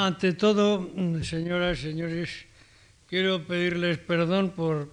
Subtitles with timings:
[0.00, 0.88] Ante todo,
[1.20, 2.30] señoras y señores,
[3.04, 4.88] quiero pedirles perdón por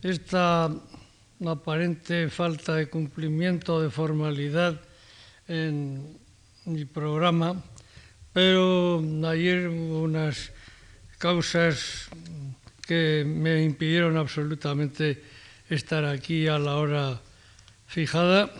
[0.00, 0.70] esta
[1.42, 4.78] aparente falta de cumplimiento de formalidad
[5.48, 6.06] en
[6.66, 7.64] mi programa,
[8.32, 10.52] pero ayer hubo unas
[11.18, 12.06] causas
[12.86, 15.20] que me impidieron absolutamente
[15.68, 17.20] estar aquí a la hora
[17.88, 18.54] fijada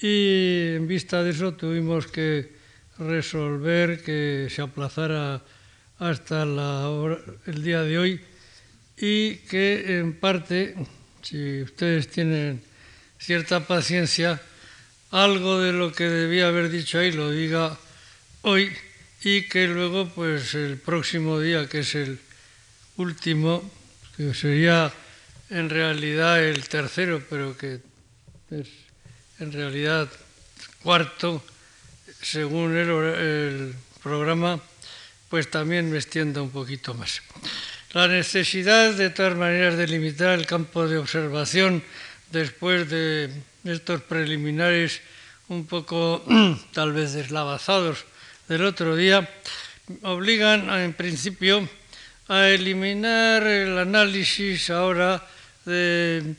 [0.00, 2.59] y en vista de eso tuvimos que
[3.00, 5.42] resolver que se aplazara
[5.98, 8.20] hasta el día de hoy
[8.96, 10.74] y que en parte,
[11.22, 12.62] si ustedes tienen
[13.18, 14.40] cierta paciencia,
[15.10, 17.76] algo de lo que debía haber dicho ahí lo diga
[18.42, 18.70] hoy
[19.22, 22.18] y que luego pues el próximo día, que es el
[22.96, 23.68] último,
[24.16, 24.92] que sería
[25.48, 27.80] en realidad el tercero, pero que
[28.50, 28.68] es
[29.38, 30.08] en realidad
[30.82, 31.42] cuarto,
[32.22, 34.60] según el, programa,
[35.28, 37.20] pues también me extienda un poquito más.
[37.92, 41.82] La necesidad, de todas maneras, de limitar el campo de observación
[42.32, 43.30] después de
[43.64, 45.02] estos preliminares
[45.48, 46.24] un poco
[46.72, 48.06] tal vez deslavazados
[48.48, 49.28] del otro día,
[50.02, 51.68] obligan en principio
[52.28, 55.26] a eliminar el análisis ahora
[55.64, 56.36] de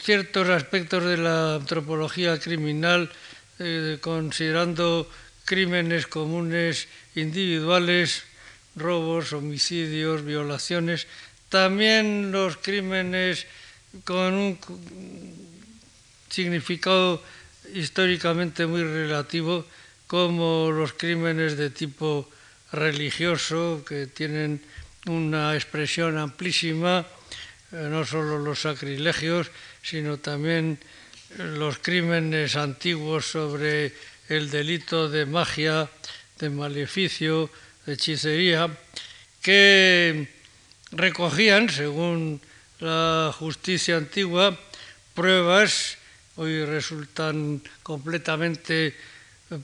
[0.00, 3.10] ciertos aspectos de la antropología criminal,
[3.58, 5.08] eh, considerando
[5.44, 8.24] crímenes comunes individuales,
[8.74, 11.06] robos, homicidios, violaciones,
[11.48, 13.46] también los crímenes
[14.04, 14.58] con un
[16.28, 17.22] significado
[17.72, 19.64] históricamente muy relativo,
[20.06, 22.28] como los crímenes de tipo
[22.72, 24.60] religioso, que tienen
[25.06, 27.06] una expresión amplísima,
[27.72, 29.50] eh, no solo los sacrilegios,
[29.82, 30.78] sino también
[31.38, 33.92] los crímenes antiguos sobre
[34.28, 35.88] el delito de magia,
[36.38, 37.50] de maleficio,
[37.84, 38.70] de hechicería,
[39.42, 40.28] que
[40.92, 42.40] recogían, según
[42.80, 44.58] la justicia antigua,
[45.14, 45.98] pruebas,
[46.36, 48.94] hoy resultan completamente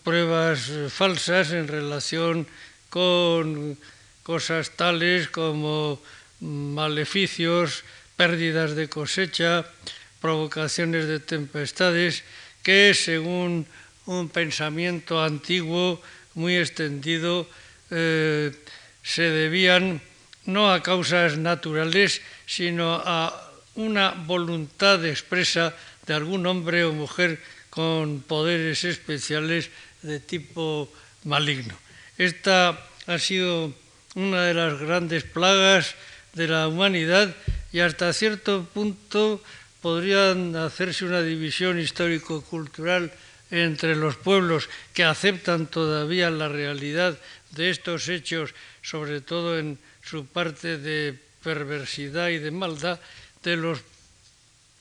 [0.05, 2.47] pruebas falsas en relación
[2.89, 3.77] con
[4.23, 6.01] cosas tales como
[6.41, 7.85] maleficios,
[8.17, 9.67] pérdidas de cosecha,
[10.23, 12.23] provocaciones de tempestades,
[12.63, 13.67] que según
[14.07, 16.01] un pensamiento antiguo
[16.39, 17.51] muy extendido
[17.91, 18.55] eh,
[19.03, 20.01] se debían
[20.47, 23.35] no a causas naturales, sino a
[23.75, 25.75] una voluntad expresa
[26.07, 29.71] de algún hombre o mujer con poderes especiales
[30.03, 30.91] de tipo
[31.25, 31.75] maligno.
[32.19, 33.73] Esta ha sido
[34.15, 35.95] una de las grandes plagas
[36.35, 37.35] de la humanidad
[37.73, 39.43] y hasta cierto punto
[39.83, 43.13] podrían hacerse una división histórico-cultural
[43.51, 47.19] entre los pueblos que aceptan todavía la realidad
[47.51, 53.01] de estos hechos, sobre todo en su parte de perversidad y de maldad,
[53.43, 53.81] de los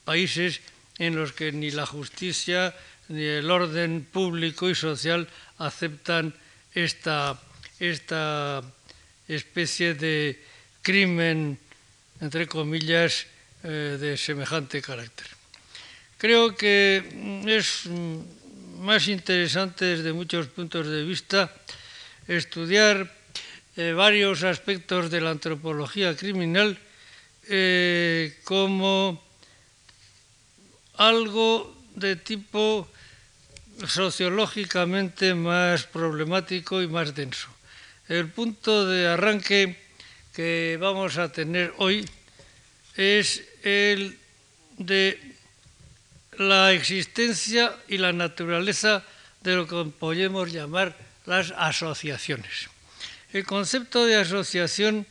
[0.06, 0.62] países
[1.00, 2.75] en los que ni la justicia
[3.09, 6.33] ni el orden público y social aceptan
[6.73, 7.41] esta,
[7.79, 8.62] esta
[9.28, 10.39] especie de
[10.81, 11.59] crimen,
[12.22, 13.25] entre comillas,
[13.63, 15.27] eh, de semejante carácter.
[16.17, 17.01] Creo que
[17.45, 17.85] es
[18.81, 21.53] más interesante desde muchos puntos de vista
[22.27, 23.09] estudiar
[23.77, 26.77] eh, varios aspectos de la antropología criminal
[27.50, 29.21] eh, como
[30.97, 32.88] algo de tipo
[33.88, 37.50] sociológicamente más problemático y más denso.
[38.07, 39.77] El punto de arranque
[40.33, 42.05] que vamos a tener hoy
[43.01, 44.17] es el
[44.78, 45.19] de
[46.38, 49.03] la existencia y la naturaleza
[49.41, 50.95] de lo que podemos llamar
[51.25, 52.69] las asociaciones.
[53.34, 55.06] El concepto de asociación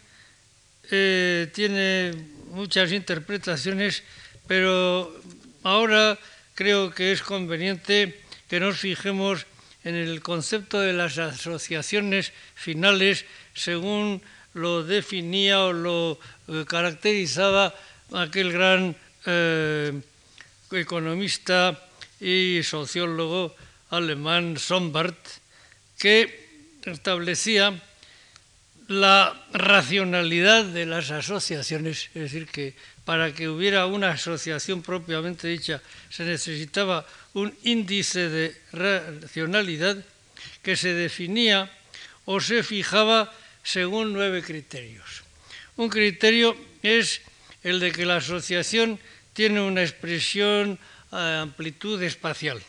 [0.91, 2.13] eh, tiene
[2.51, 4.03] muchas interpretaciones,
[4.47, 5.15] pero
[5.63, 6.19] ahora
[6.55, 9.47] creo que es conveniente que nos fijemos
[9.85, 14.23] en el concepto de las asociaciones finales según
[14.55, 16.19] lo definía o lo
[16.49, 17.75] eh, caracterizaba
[18.13, 19.93] aquel gran eh,
[20.73, 21.79] economista
[22.21, 23.55] y sociólogo
[23.91, 25.19] alemán Sombart,
[25.99, 27.81] que establecía
[28.89, 32.75] la racionalidad de las asociaciones, es decir, que
[33.05, 35.81] para que hubiera una asociación propiamente dicha
[36.11, 39.97] se necesitaba un índice de racionalidad
[40.63, 41.71] que se definía
[42.25, 45.23] o se fijaba según nueve criterios.
[45.77, 47.21] Un criterio es
[47.63, 48.99] el de que la asociación
[49.33, 50.79] tiene una expresión
[51.11, 52.63] a amplitud espacial.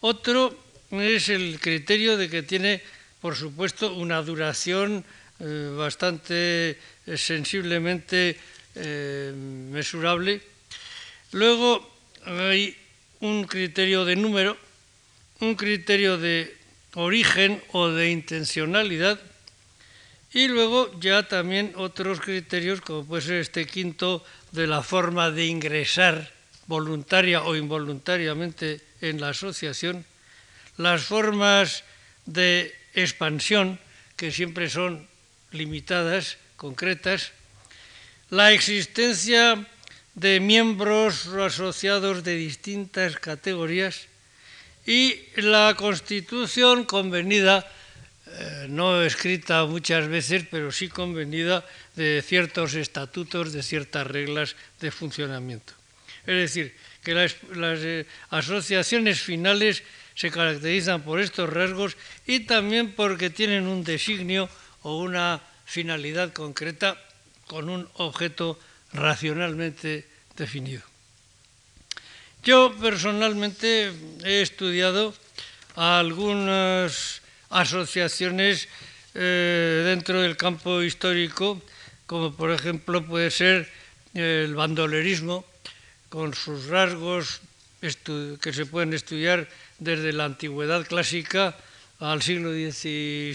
[0.00, 0.56] Otro
[0.90, 2.82] es el criterio de que tiene
[3.20, 5.04] por supuesto, una duración
[5.40, 8.36] eh, bastante eh, sensiblemente
[8.74, 10.40] eh, mesurable.
[11.32, 11.82] Luego
[12.24, 12.76] hay
[13.20, 14.56] un criterio de número,
[15.40, 16.54] un criterio de
[16.94, 19.20] origen o de intencionalidad
[20.32, 25.46] y luego ya también otros criterios como puede ser este quinto de la forma de
[25.46, 26.32] ingresar
[26.66, 30.04] voluntaria o involuntariamente en la asociación,
[30.76, 31.84] las formas
[32.26, 33.78] de expansión
[34.16, 35.08] que siempre son
[35.50, 37.32] limitadas, concretas,
[38.30, 39.66] la existencia
[40.14, 44.08] de miembros asociados de distintas categorías.
[44.84, 47.70] Y la constitución convenida,
[48.38, 54.92] eh, no escrita muchas veces, pero sí convenida, de ciertos estatutos, de ciertas reglas de
[54.92, 55.72] funcionamiento.
[56.22, 57.34] Es decir, que las,
[57.82, 59.82] eh, asociaciones finales
[60.14, 61.96] se caracterizan por estos rasgos
[62.26, 64.48] y también porque tienen un designio
[64.82, 66.96] o una finalidad concreta
[67.48, 68.58] con un objeto
[68.92, 70.06] racionalmente
[70.36, 70.82] definido.
[72.44, 73.90] Yo personalmente
[74.22, 75.12] he estudiado
[75.74, 78.68] algunas asociaciones
[79.14, 81.60] eh, dentro del campo histórico,
[82.06, 83.70] como por ejemplo puede ser
[84.14, 85.44] el bandolerismo,
[86.08, 87.40] con sus rasgos
[87.80, 89.48] que se pueden estudiar
[89.78, 91.56] desde la antigüedad clásica
[92.00, 93.34] al siglo XVI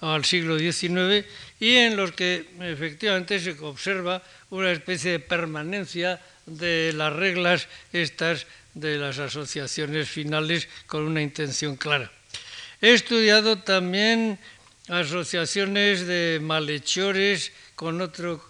[0.00, 1.24] al siglo XIX
[1.60, 8.46] y en los que efectivamente se observa una especie de permanencia de las reglas estas
[8.74, 12.12] de las asociaciones finales con una intención clara.
[12.80, 14.38] He estudiado también
[14.88, 18.44] asociaciones de malhechores con otro,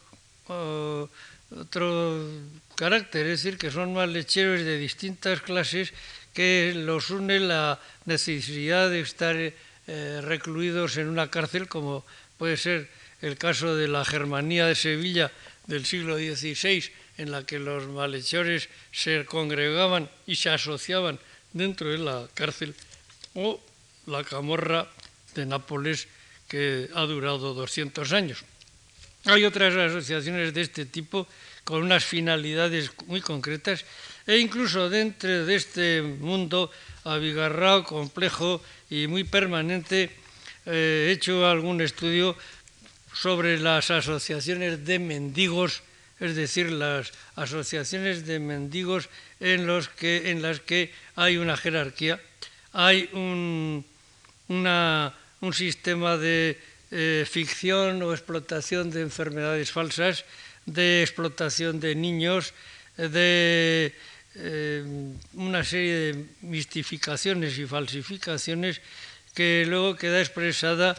[1.51, 2.29] otro
[2.75, 5.93] carácter, es decir, que son malhechores de distintas clases
[6.35, 12.05] que los une la necesidad de estar eh, recluidos en una cárcel, como
[12.37, 12.91] puede ser
[13.23, 15.33] el caso de la Germanía de Sevilla
[15.67, 16.85] del siglo XVI,
[17.17, 21.19] en la que los malhechores se congregaban y se asociaban
[21.53, 22.75] dentro de la cárcel,
[23.35, 23.61] o
[24.07, 24.87] la camorra
[25.35, 26.09] de Nápoles,
[26.49, 28.45] que ha durado 200 años.
[29.25, 31.27] Hay otras asociaciones de este tipo
[31.65, 33.85] con unas finalidades muy concretas
[34.27, 36.71] e incluso dentro de este mundo
[37.03, 40.11] abigarrado, complejo y muy permanente,
[40.67, 42.37] eh, he hecho algún estudio
[43.15, 45.83] sobre las asociaciones de mendigos,
[46.21, 49.09] es decir, las asociaciones de mendigos
[49.41, 52.21] en, los que, en las que hay una jerarquía,
[52.73, 53.85] hay un,
[54.49, 56.59] un sistema de
[56.91, 60.25] eh, ficción o explotación de enfermedades falsas,
[60.67, 62.55] de explotación de niños,
[62.97, 63.93] de
[64.37, 64.85] eh,
[65.35, 68.81] una serie de mistificaciones y falsificaciones
[69.35, 70.97] que luego queda expresada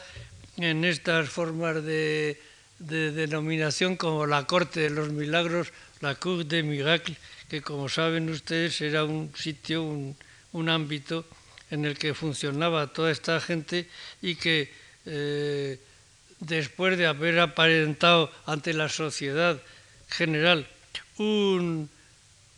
[0.58, 2.40] en estas formas de,
[2.80, 7.18] denominación como la corte de los milagros, la Cour de Miracle,
[7.50, 11.26] que como saben ustedes era un sitio, un, ámbito
[11.72, 13.88] en el que funcionaba toda esta gente
[14.22, 14.72] y que
[15.06, 15.80] eh,
[16.40, 19.62] después de haber aparentado ante la sociedad
[20.10, 20.68] general
[21.18, 21.90] un,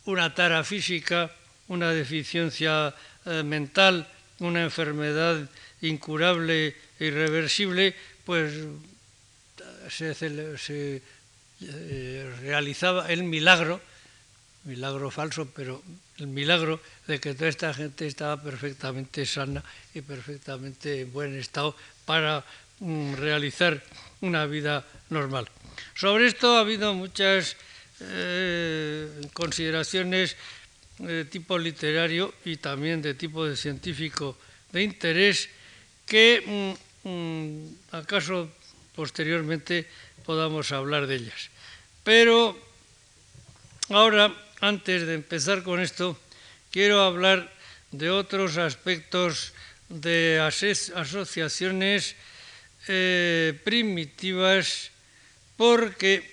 [0.06, 1.32] una tara física,
[1.68, 2.94] una deficiencia
[3.26, 4.08] eh, mental,
[4.40, 5.50] una enfermedad
[5.82, 7.96] incurable e irreversible,
[8.26, 8.54] pues
[9.90, 11.02] se,
[11.62, 13.82] eh, realizaba el milagro,
[14.64, 15.82] milagro falso, pero
[16.18, 19.64] el milagro de que toda esta gente estaba perfectamente sana
[19.94, 21.76] y perfectamente en buen estado
[22.06, 22.44] para
[22.80, 23.82] mm, realizar
[24.22, 25.48] una vida normal.
[25.96, 27.56] Sobre esto ha habido muchas
[28.02, 30.36] eh, consideraciones
[31.00, 34.38] de tipo literario y también de tipo científico
[34.72, 35.50] de interés
[36.06, 36.44] que
[37.04, 38.50] mm, mm, acaso
[38.96, 39.88] posteriormente
[40.26, 41.50] podamos hablar de ellas.
[42.04, 42.58] Pero
[43.90, 46.18] ahora, antes de empezar con esto,
[46.72, 47.52] quiero hablar
[47.92, 49.54] de otros aspectos
[49.90, 52.16] de asociaciones
[52.88, 54.92] eh, primitivas
[55.58, 56.24] porque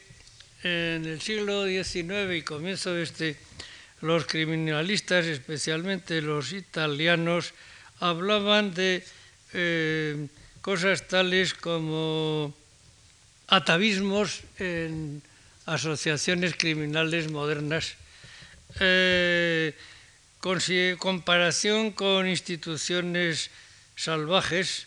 [0.62, 3.36] en el siglo XIX y comienzo de este,
[4.00, 7.54] los criminalistas, especialmente los italianos,
[8.00, 9.04] hablaban de
[9.52, 10.26] eh,
[10.60, 12.54] cosas tales como
[13.48, 15.22] atavismos en
[15.66, 17.94] asociaciones criminales modernas,
[18.80, 19.74] eh,
[20.98, 23.50] comparación con instituciones
[23.96, 24.86] salvajes,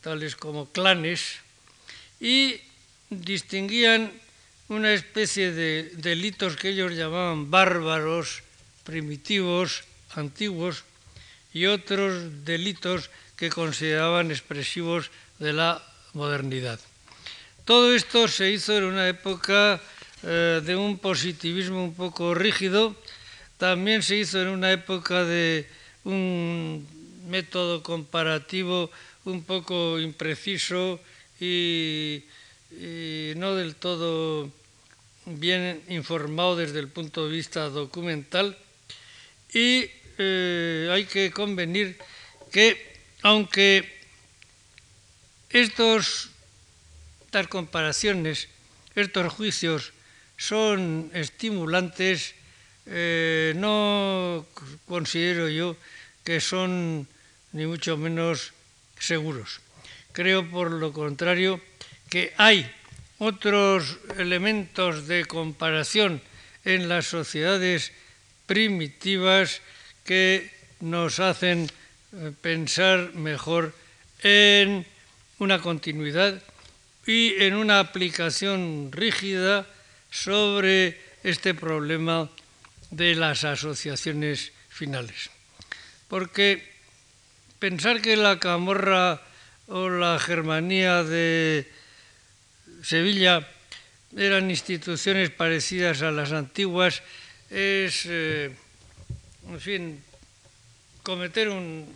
[0.00, 1.40] tales como clanes,
[2.20, 2.60] y
[3.10, 4.12] distinguían
[4.68, 8.42] una especie de delitos que ellos llamaban bárbaros,
[8.84, 9.84] primitivos,
[10.14, 10.84] antiguos,
[11.52, 16.78] y otros delitos que consideraban expresivos de la modernidad.
[17.64, 19.80] Todo esto se hizo en una época
[20.24, 22.96] eh, de un positivismo un poco rígido,
[23.56, 25.66] también se hizo en una época de
[26.04, 26.86] un
[27.28, 28.90] método comparativo
[29.24, 31.00] un poco impreciso
[31.40, 32.24] y,
[33.36, 34.50] no del todo
[35.24, 38.56] bien informado desde el punto de vista documental.
[39.52, 39.86] Y
[40.18, 41.96] eh, hay que convenir
[42.50, 43.98] que aunque
[45.50, 46.30] estos,
[47.26, 48.48] estas comparaciones,
[48.94, 49.92] estos juicios
[50.38, 52.34] son estimulantes,
[52.86, 54.46] eh, no
[54.86, 55.76] considero yo
[56.24, 57.06] que son
[57.52, 58.54] ni mucho menos
[58.98, 59.60] seguros.
[60.12, 61.60] Creo, por lo contrario,
[62.08, 62.70] que hay
[63.18, 66.22] otros elementos de comparación
[66.64, 67.92] en las sociedades
[68.46, 69.60] primitivas
[70.04, 71.68] que nos hacen
[72.12, 73.74] eh, pensar mejor
[74.22, 74.86] en
[75.38, 76.42] una continuidad
[77.06, 79.66] y en una aplicación rígida
[80.10, 82.28] sobre este problema
[82.90, 85.30] de las asociaciones finales.
[86.08, 86.64] Porque
[87.58, 89.20] pensar que la camorra
[89.66, 91.70] o la germanía de
[92.82, 93.46] Sevilla
[94.16, 97.02] eran instituciones parecidas a las antiguas
[97.50, 98.50] es, eh,
[99.48, 100.02] en fin,
[101.02, 101.92] cometer un,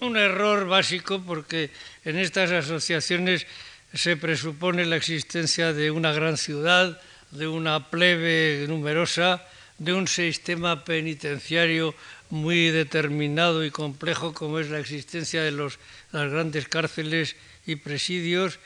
[0.00, 1.70] un error básico porque
[2.04, 3.46] en estas asociaciones
[3.94, 9.44] se presupone la existencia de una gran ciudad, de una plebe numerosa,
[9.78, 11.94] de un sistema penitenciario
[12.30, 15.78] muy determinado y complejo como es la existencia de los,
[16.12, 18.58] las grandes cárceles y presidios,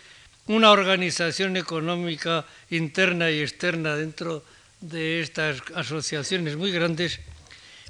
[0.47, 4.45] una organización económica interna y externa dentro
[4.81, 7.21] de estas asociaciones muy grandes.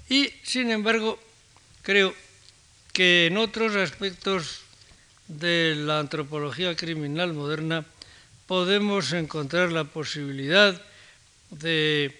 [0.08, 1.18] Y, sin embargo,
[1.82, 2.14] creo
[2.92, 4.60] que en otros aspectos
[5.28, 7.86] de la antropología criminal moderna
[8.52, 10.78] podemos encontrar la posibilidad
[11.48, 12.12] de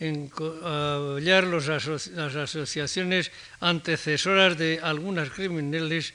[0.00, 1.68] hallar las
[2.34, 6.12] asociaciones antecesoras de algunas criminales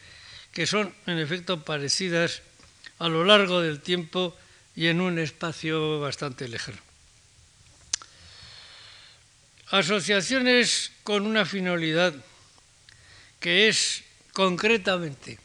[0.52, 2.42] que son en efecto parecidas
[3.00, 4.36] a lo largo del tiempo
[4.76, 6.84] y en un espacio bastante lejano.
[9.72, 12.14] Asociaciones con una finalidad
[13.40, 15.40] que es concretamente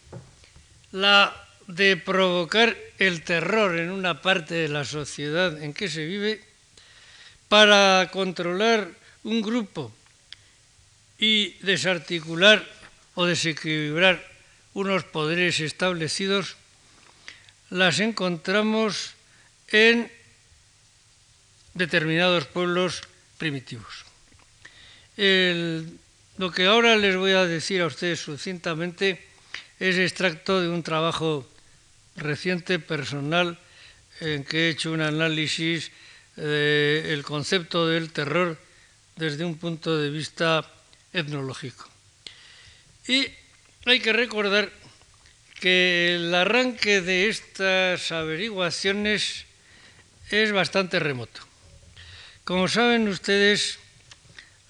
[0.91, 6.43] la de provocar el terror en una parte de la sociedad en que se vive
[7.49, 8.91] para controlar
[9.23, 9.93] un grupo
[11.19, 12.67] y desarticular
[13.15, 14.19] o desequilibrar
[14.75, 16.57] unos poderes establecidos,
[17.71, 19.15] las encontramos
[19.69, 20.11] en
[21.75, 23.03] determinados pueblos
[23.39, 24.07] primitivos.
[26.39, 29.23] Lo que ahora les voy a decir a ustedes sucintamente
[29.79, 31.47] es extracto de un trabajo
[32.21, 33.59] reciente, personal,
[34.21, 35.91] en que he hecho un análisis
[36.37, 38.57] del concepto del terror
[39.17, 40.65] desde un punto de vista
[41.13, 41.89] etnológico.
[43.09, 43.27] Y
[43.85, 44.71] hay que recordar
[45.61, 49.45] que el arranque de estas averiguaciones
[50.31, 51.43] es bastante remoto.
[52.45, 53.79] Como saben ustedes,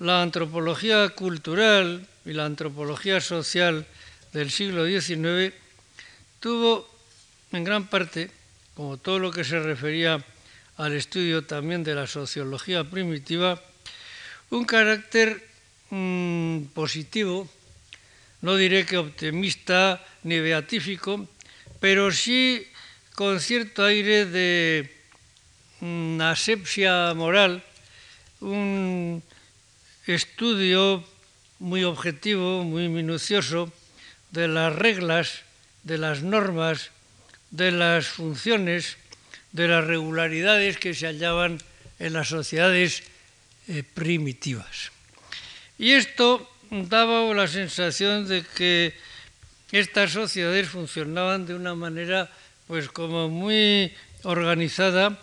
[0.00, 3.86] la antropología cultural y la antropología social
[4.32, 5.54] del siglo XIX
[6.40, 6.89] tuvo
[7.52, 8.30] en gran parte,
[8.74, 10.24] como todo lo que se refería
[10.76, 13.60] al estudio también de la sociología primitiva,
[14.50, 15.46] un carácter
[15.90, 17.48] mm, positivo,
[18.40, 21.28] no diré que optimista ni beatífico,
[21.80, 22.66] pero sí
[23.14, 24.88] con cierto aire de
[25.80, 27.62] mm, asepsia moral,
[28.40, 29.22] un
[30.06, 31.04] estudio
[31.58, 33.70] muy objetivo, muy minucioso
[34.30, 35.42] de las reglas,
[35.82, 36.90] de las normas,
[37.50, 38.96] de las funciones,
[39.52, 41.58] de las regularidades que se hallaban
[41.98, 43.02] en las sociedades
[43.68, 44.90] eh, primitivas.
[45.78, 48.94] Y esto daba la sensación de que
[49.72, 52.30] estas sociedades funcionaban de una manera
[52.66, 53.92] pues como muy
[54.22, 55.18] organizada,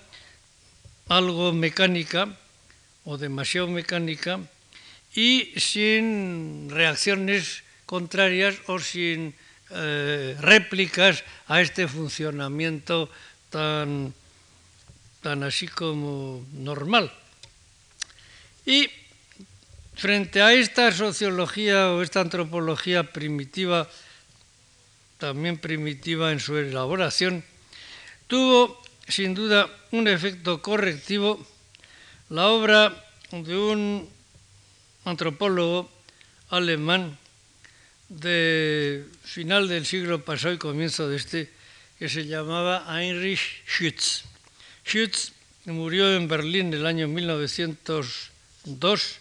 [1.08, 2.36] algo mecánica
[3.06, 4.40] o demasiado mecánica,
[5.16, 9.34] y sin reacciones contrarias o sin
[9.72, 13.10] eh, réplicas a este funcionamiento
[13.50, 14.14] tan,
[15.22, 17.12] tan así como normal.
[18.66, 18.90] Y
[19.96, 23.90] frente a esta sociología o esta antropología primitiva,
[25.18, 27.44] también primitiva en su elaboración,
[28.28, 31.40] tuvo sin duda un efecto correctivo
[32.30, 32.92] la obra
[33.32, 34.10] de un
[35.06, 35.90] antropólogo
[36.50, 37.18] alemán
[38.10, 41.50] de final del siglo pasado y comienzo de este,
[42.00, 44.24] que se llamaba Heinrich Schütz.
[44.86, 45.34] Schütz
[45.66, 49.20] murió en Berlín el año 1902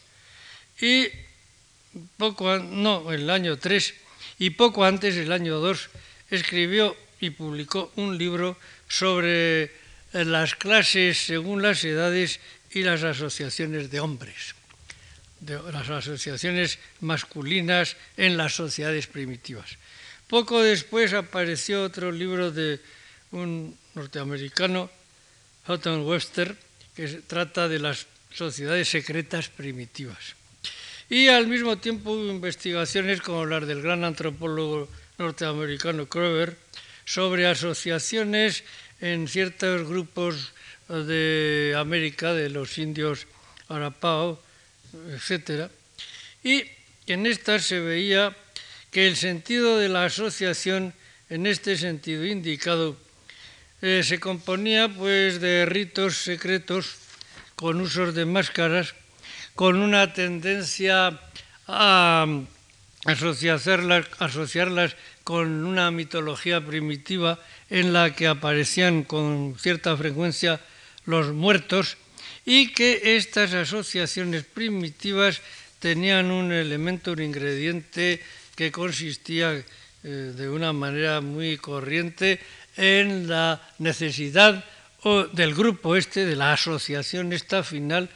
[0.81, 1.09] y
[2.17, 3.95] poco, no, el año 3,
[4.39, 5.89] y poco antes, el año 2,
[6.31, 8.57] escribió y publicó un libro
[8.89, 9.73] sobre
[10.13, 12.41] las clases según las edades
[12.71, 14.55] y las asociaciones de hombres,
[15.41, 19.77] de las asociaciones masculinas en las sociedades primitivas.
[20.29, 22.81] Poco después apareció otro libro de
[23.33, 24.91] un norteamericano,
[25.67, 26.57] Houghton Webster,
[26.95, 30.35] que trata de las sociedades secretas primitivas.
[31.09, 34.89] Y al mismo tiempo hubo investigaciones como las del gran antropólogo
[35.19, 36.57] norteamericano Kroeber
[37.05, 38.65] sobre asociaciones
[39.01, 40.53] en ciertos grupos
[40.89, 43.27] de América, de los indios
[43.69, 44.43] Arapao,
[45.13, 45.71] etc.
[46.43, 46.65] Y
[47.07, 48.37] en estas se veía
[48.91, 50.95] que el sentido de la asociación,
[51.29, 52.97] en este sentido indicado,
[53.83, 56.97] eh, se componía pues de ritos secretos
[57.57, 58.95] con usos de máscaras,
[59.55, 61.21] con una tendencia
[61.67, 62.27] a
[63.05, 67.39] asociarlas, asociarlas con una mitología primitiva
[67.71, 70.61] en la que aparecían con cierta frecuencia
[71.05, 71.97] los muertos
[72.47, 75.43] y que estas asociaciones primitivas
[75.81, 78.23] tenían un elemento, un ingrediente
[78.55, 79.65] que consistía eh,
[80.03, 82.41] de una manera muy corriente
[82.77, 84.65] en la necesidad
[85.33, 88.11] del grupo este, de la asociación esta final,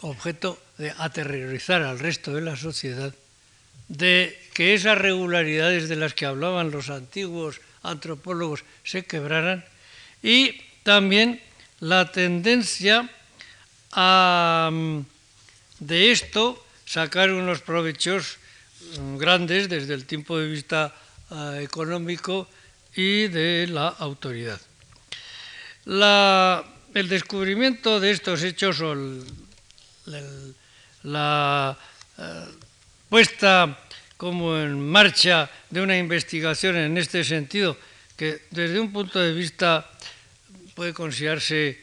[0.00, 3.14] objeto de aterrorizar al resto de la sociedad,
[3.86, 9.64] de que esas regularidades de las que hablaban los antiguos antropólogos se quebraran
[10.22, 11.40] y también
[11.78, 13.08] la tendencia
[13.96, 15.00] a mm,
[15.80, 18.36] de esto sacar unos provechos
[19.00, 20.94] mm, grandes desde el punto de vista
[21.32, 22.46] ah, económico
[22.94, 24.60] y de la autoridad.
[25.86, 28.94] el descubrimiento de estos hechos o
[31.02, 31.76] la
[32.18, 32.44] eh,
[33.08, 33.78] puesta
[34.16, 37.76] como en marcha de una investigación en este sentido,
[38.16, 39.88] que desde un punto de vista
[40.74, 41.80] puede considerarse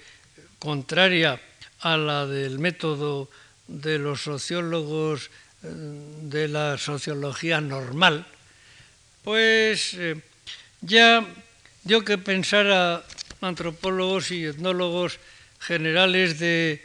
[0.57, 1.39] contraria
[1.83, 3.29] a la del método
[3.67, 5.29] de los sociólogos
[5.63, 5.67] eh,
[6.23, 8.25] de la sociología normal,
[9.23, 10.15] pues eh,
[10.81, 11.27] ya
[11.83, 13.03] dio que pensar a
[13.41, 15.19] antropólogos y etnólogos
[15.59, 16.83] generales de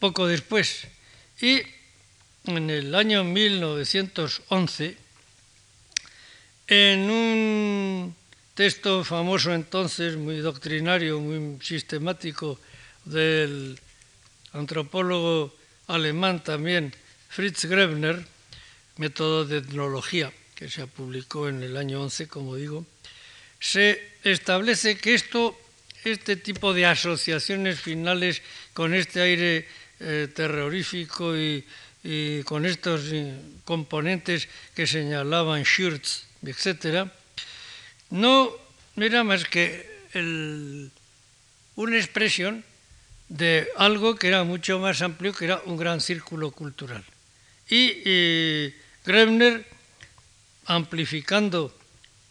[0.00, 0.88] poco después.
[1.40, 1.60] Y
[2.46, 4.96] en el año 1911,
[6.68, 8.16] en un
[8.54, 12.58] texto famoso entonces, muy doctrinario, muy sistemático,
[13.04, 13.78] del
[14.52, 15.54] antropólogo
[15.86, 16.94] alemán también,
[17.28, 18.24] Fritz Grebner,
[18.96, 22.86] Método de Etnología, que se publicó en el año 11, como digo,
[23.60, 25.58] se establece que esto,
[26.04, 29.68] este tipo de asociaciones finales con este aire
[30.00, 31.64] eh, terrorífico y
[32.44, 37.10] con estos eh, componentes que señalaban Schurz, etc.,
[38.10, 38.54] no
[38.96, 39.84] era más que
[41.74, 42.64] una expresión
[43.28, 47.04] de algo que era mucho más amplio, que era un gran círculo cultural.
[47.68, 48.72] Y,
[49.04, 49.66] Grebner,
[50.66, 51.76] amplificando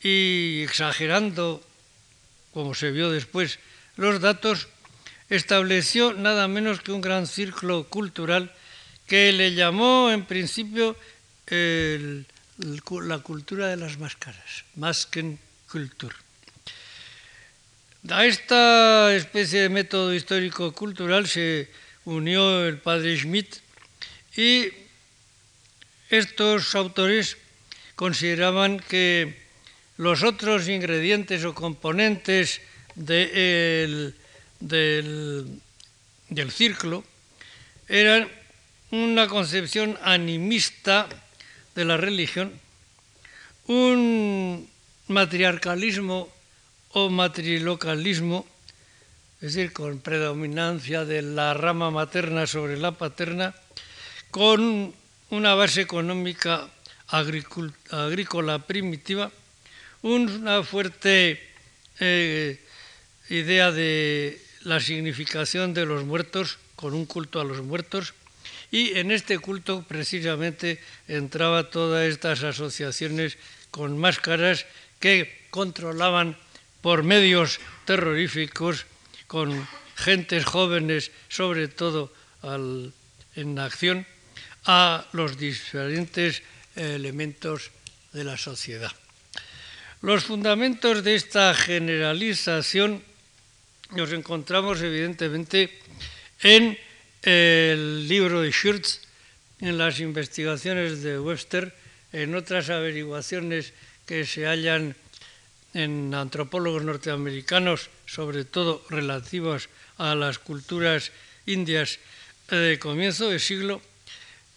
[0.01, 1.63] y exagerando,
[2.53, 3.59] como se vio después,
[3.97, 4.67] los datos,
[5.29, 8.53] estableció nada menos que un gran círculo cultural
[9.07, 10.95] que le llamó en principio
[11.47, 16.24] la cultura de las máscaras, Maskenkultur.
[18.09, 21.73] A esta especie de método histórico-cultural se
[22.05, 23.57] unió el padre Schmidt
[24.37, 24.69] y
[26.11, 27.37] estos autores
[27.95, 29.33] consideraban que
[29.97, 32.61] los otros ingredientes o componentes
[32.93, 34.13] del,
[34.59, 35.57] del
[36.53, 37.03] círculo
[37.89, 38.29] eran
[38.91, 41.09] una concepción animista
[41.73, 42.53] de la religión,
[43.65, 44.69] un
[45.07, 46.34] matriarcalismo
[46.95, 48.47] o matrilocalismo,
[49.43, 53.51] es decir, con predominancia de la rama materna sobre la paterna,
[54.31, 54.95] con
[55.29, 56.71] una base económica
[57.11, 59.29] agrícola primitiva,
[60.03, 61.43] una fuerte
[61.99, 62.63] eh,
[63.27, 68.13] idea de la significación de los muertos, con un culto a los muertos,
[68.71, 70.79] y en este culto precisamente
[71.09, 73.37] entraba todas estas asociaciones
[73.69, 74.65] con máscaras
[75.01, 76.37] que controlaban
[76.85, 77.57] por medios
[77.89, 78.85] terroríficos,
[79.25, 79.49] con
[79.97, 82.13] gentes jóvenes, sobre todo
[83.33, 84.05] en acción,
[84.69, 86.45] a los diferentes
[86.75, 87.73] elementos
[88.13, 88.93] de la sociedad.
[90.05, 93.01] Los fundamentos de esta generalización
[93.97, 95.73] los encontramos evidentemente
[96.43, 96.77] en
[97.23, 99.01] el libro de Schurz,
[99.59, 101.73] en las investigaciones de Webster,
[102.13, 103.73] en otras averiguaciones
[104.05, 104.95] que se hallan
[105.75, 109.67] en antropólogos norteamericanos, sobre todo relativas
[109.99, 111.11] a las culturas
[111.45, 111.99] indias
[112.49, 113.81] de comienzo del siglo,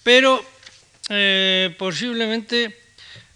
[0.05, 0.39] pero
[1.11, 2.79] eh, posiblemente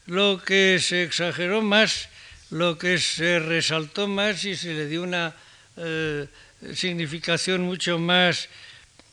[0.07, 2.09] lo que se exageró más,
[2.51, 5.35] lo que se resaltó más y se le dio una
[5.77, 6.29] eh,
[6.75, 8.49] significación mucho más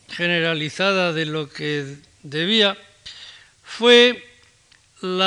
[0.09, 2.77] generalizada de lo que debía,
[3.63, 4.23] fue
[5.01, 5.23] el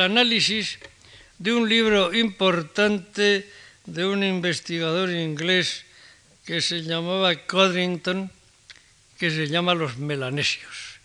[0.00, 0.78] análisis
[1.42, 3.50] de un libro importante
[3.84, 5.82] de un investigador inglés
[6.46, 8.30] que se llamaba Codrington,
[9.18, 11.00] que se llama Los Melanesios.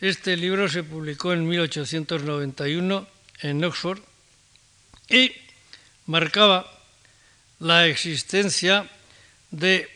[0.00, 3.06] Este libro se publicó en 1891
[3.42, 4.00] en Oxford
[5.08, 5.30] y
[6.06, 6.66] marcaba
[7.60, 8.90] la existencia
[9.52, 9.88] de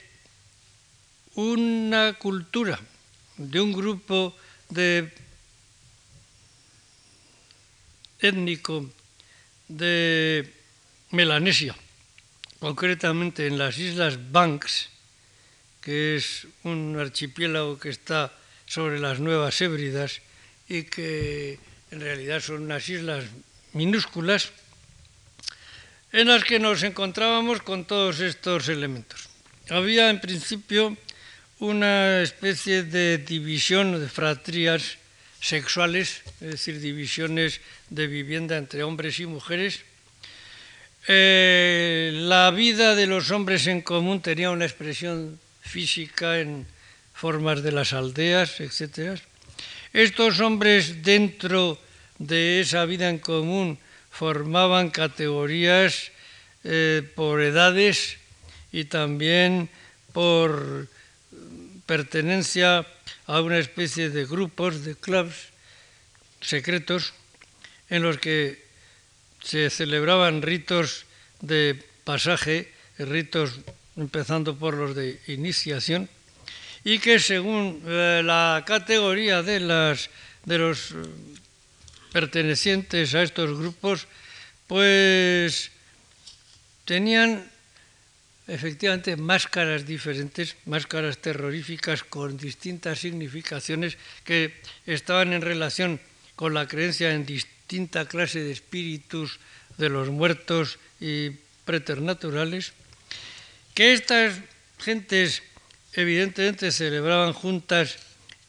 [1.34, 2.78] una cultura,
[3.36, 4.36] de un grupo
[4.70, 5.10] de
[8.20, 8.88] étnico
[9.68, 10.52] de
[11.10, 11.74] Melanesia,
[12.58, 14.90] concretamente en las Islas Banks,
[15.80, 18.32] que es un archipiélago que está
[18.66, 20.20] sobre las Nuevas Hébridas
[20.68, 21.58] y que
[21.90, 23.24] en realidad son unas islas
[23.72, 24.50] minúsculas,
[26.12, 29.28] en las que nos encontrábamos con todos estos elementos.
[29.68, 30.96] Había en principio
[31.58, 34.98] una especie de división de fratrías
[35.46, 39.84] sexuales, es decir, divisiones de vivienda entre hombres y mujeres.
[41.06, 46.66] Eh, la vida de los hombres en común tenía una expresión física en
[47.14, 49.20] formas de las aldeas, etc.
[49.92, 51.78] Estos hombres dentro
[52.18, 53.78] de esa vida en común
[54.10, 56.10] formaban categorías
[56.64, 58.18] eh, por edades
[58.72, 59.70] y también
[60.12, 60.88] por
[61.86, 62.84] pertenencia
[63.26, 65.50] a una especie de grupos, de clubs
[66.40, 67.12] secretos,
[67.90, 68.64] en los que
[69.42, 71.06] se celebraban ritos
[71.40, 73.60] de pasaje, ritos
[73.96, 76.08] empezando por los de iniciación,
[76.84, 80.10] y que según eh, la categoría de, las,
[80.44, 80.94] de los
[82.12, 84.06] pertenecientes a estos grupos,
[84.66, 85.70] pues
[86.84, 87.50] tenían
[88.46, 94.54] efectivamente máscaras diferentes, máscaras terroríficas con distintas significaciones que
[94.86, 96.00] estaban en relación
[96.36, 99.40] con la creencia en distinta clase de espíritus
[99.78, 101.30] de los muertos y
[101.64, 102.72] preternaturales,
[103.74, 104.38] que estas
[104.78, 105.42] gentes
[105.92, 107.98] evidentemente celebraban juntas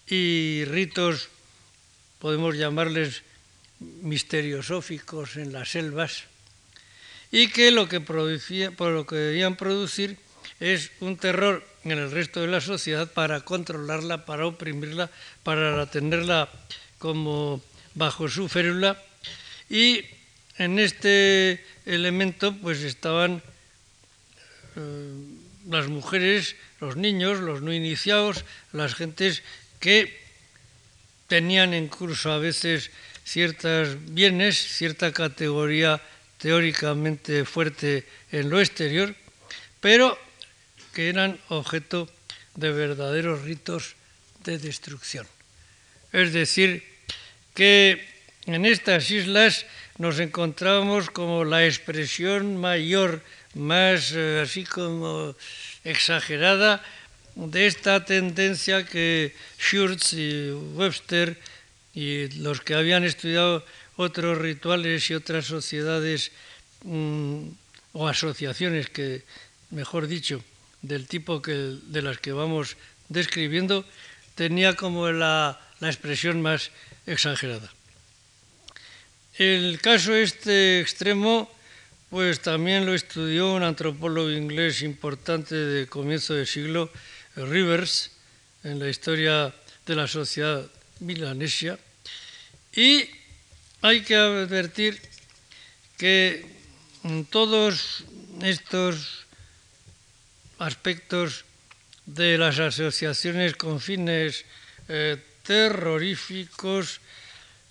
[0.07, 1.29] y ritos,
[2.19, 3.23] podemos llamarles
[3.79, 6.25] misteriosóficos en las selvas,
[7.31, 10.17] y que lo que, producía, por lo que debían producir
[10.59, 15.09] es un terror en el resto de la sociedad para controlarla, para oprimirla,
[15.43, 16.49] para tenerla
[16.99, 17.61] como
[17.95, 19.01] bajo su férula.
[19.69, 20.05] Y
[20.57, 23.41] en este elemento pues estaban
[24.75, 25.11] eh,
[25.69, 29.43] las mujeres, los niños, los no iniciados, las gentes
[29.79, 30.17] que
[31.27, 32.91] tenían en curso a veces
[33.23, 36.01] ciertos bienes, cierta categoría
[36.37, 39.13] teóricamente fuerte en lo exterior,
[39.79, 40.17] pero
[40.93, 42.09] que eran objeto
[42.55, 43.95] de verdaderos ritos
[44.43, 45.27] de destrucción.
[46.11, 46.83] Es decir,
[47.53, 48.05] que
[48.45, 49.65] en estas islas
[49.97, 53.21] nos encontramos como la expresión mayor,
[53.53, 55.35] más eh, así como
[55.83, 56.83] exagerada,
[57.35, 61.37] de esta tendencia que Schurz y Webster
[61.93, 63.65] y los que habían estudiado
[63.97, 66.31] otros rituales y otras sociedades
[66.83, 67.49] mm,
[67.93, 69.23] o asociaciones que,
[69.71, 70.43] mejor dicho,
[70.81, 72.77] del tipo que, de las que vamos
[73.09, 73.83] describiendo,
[74.35, 76.71] tenía como la, la expresión más
[77.05, 77.71] exagerada.
[79.37, 81.51] El caso este extremo,
[82.09, 86.91] pues también lo estudió un antropólogo inglés importante de comienzo del siglo,
[87.35, 88.11] Rivers,
[88.63, 89.53] en la historia
[89.85, 90.65] de la sociedad
[90.99, 91.77] milanesia,
[92.75, 93.09] y
[93.81, 94.99] hay que advertir
[95.97, 96.45] que
[97.29, 98.03] todos
[98.41, 99.25] estos
[100.59, 101.45] aspectos
[102.05, 104.45] de las asociaciones con fines
[104.87, 106.99] eh, terroríficos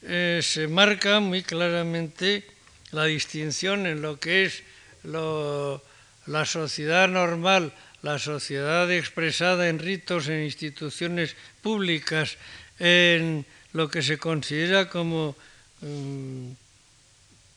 [0.02, 2.44] eh, se marca muy claramente
[2.92, 4.62] la distinción en lo que es
[5.04, 12.36] la sociedad normal, la sociedad expresada en ritos, en instituciones públicas,
[12.78, 15.36] en lo que se considera como
[15.80, 16.50] mm,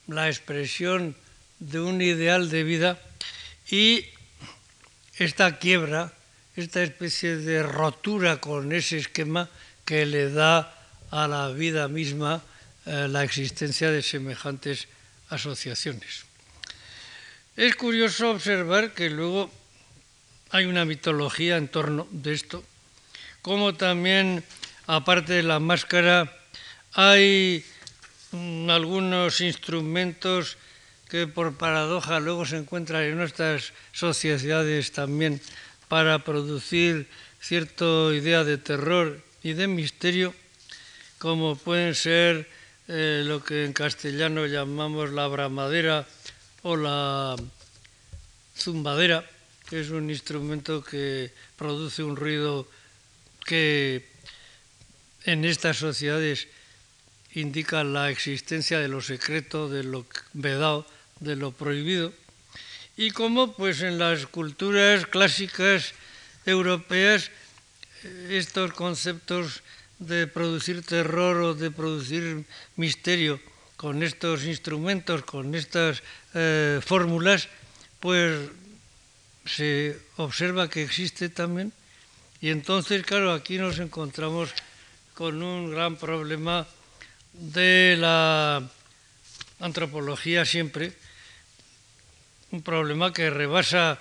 [0.07, 1.15] la expresión
[1.59, 2.99] de un ideal de vida
[3.69, 4.05] y
[5.17, 6.13] esta quiebra,
[6.55, 9.49] esta especie de rotura con ese esquema
[9.85, 10.73] que le da
[11.11, 12.41] a la vida misma
[12.85, 14.87] eh, la existencia de semejantes
[15.29, 16.25] asociaciones.
[17.55, 19.51] Es curioso observar que luego
[20.51, 22.63] hay una mitología en torno de esto,
[23.41, 24.43] como también,
[24.87, 26.31] aparte de la máscara,
[26.93, 27.65] hay
[28.31, 30.57] algunos instrumentos
[31.09, 35.41] que por paradoja luego se encuentran en nuestras sociedades también
[35.87, 37.09] para producir
[37.41, 40.35] cierta idea de terror y de misterio,
[41.17, 42.47] como pueden ser
[42.87, 46.05] eh, lo que en castellano llamamos la bramadera
[46.61, 47.35] o la
[48.55, 49.25] zumbadera,
[49.67, 52.67] que es un instrumento que produce un ruido
[53.45, 54.05] que
[55.25, 56.47] en estas sociedades
[57.33, 60.85] indica la existencia de lo secreto, de lo vedado,
[61.19, 62.13] de lo prohibido,
[62.97, 65.93] y como pues en las culturas clásicas
[66.45, 67.31] europeas
[68.03, 69.61] eh, estos conceptos
[69.99, 73.39] de producir terror o de producir misterio
[73.75, 77.47] con estos instrumentos, con estas eh, fórmulas,
[77.99, 78.51] pues
[79.45, 81.71] se observa que existe también.
[82.41, 84.51] Y entonces, claro, aquí nos encontramos
[85.13, 86.67] con un gran problema
[87.39, 88.61] de la
[89.59, 90.91] antropología siempre,
[92.51, 93.99] un problema que rebasa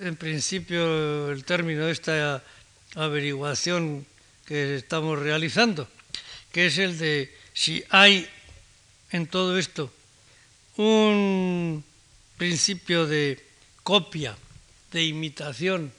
[0.00, 2.42] en principio el término de esta
[2.96, 4.06] averiguación
[4.44, 5.88] que estamos realizando,
[6.50, 8.28] que es el de si hay
[9.12, 9.92] en todo esto
[10.76, 11.84] un
[12.38, 13.38] principio de
[13.84, 14.36] copia,
[14.90, 15.92] de imitación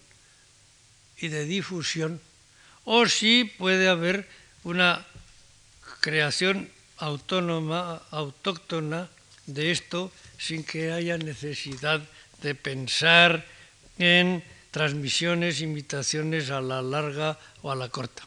[1.19, 2.19] y de difusión,
[2.83, 4.27] o si puede haber
[4.63, 5.05] una
[6.01, 6.69] creación
[7.01, 9.09] autónoma, autóctona
[9.45, 12.01] de esto, sin que haya necesidad
[12.41, 13.45] de pensar
[13.97, 18.23] en transmisiones, imitaciones a la larga o a la corta.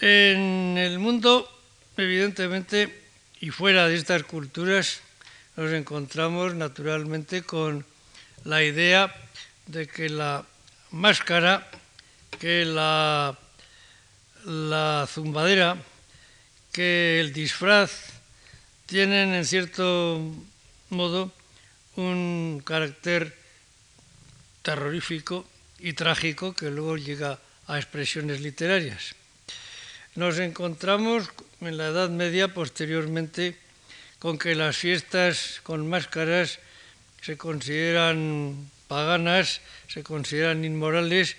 [0.00, 1.48] En el mundo,
[1.96, 3.04] evidentemente,
[3.40, 5.00] y fuera de estas culturas,
[5.56, 7.84] nos encontramos naturalmente con
[8.44, 9.14] la idea
[9.66, 10.46] de que la
[10.90, 11.68] máscara,
[12.38, 13.36] que la,
[14.44, 15.76] la zumbadera,
[16.78, 17.90] que el disfraz
[18.86, 20.22] tienen en cierto
[20.90, 21.32] modo
[21.96, 23.34] un carácter
[24.62, 25.44] terrorífico
[25.80, 29.16] y trágico que luego llega a expresiones literarias.
[30.14, 31.26] Nos encontramos
[31.60, 33.58] en la Edad Media posteriormente
[34.20, 36.60] con que las fiestas con máscaras
[37.22, 41.34] se consideran paganas, se consideran inmorales,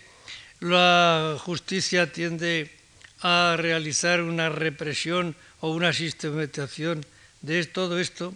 [0.59, 2.78] la justicia tiende
[3.21, 7.05] a realizar una represión o una sistematización
[7.41, 8.33] de todo esto.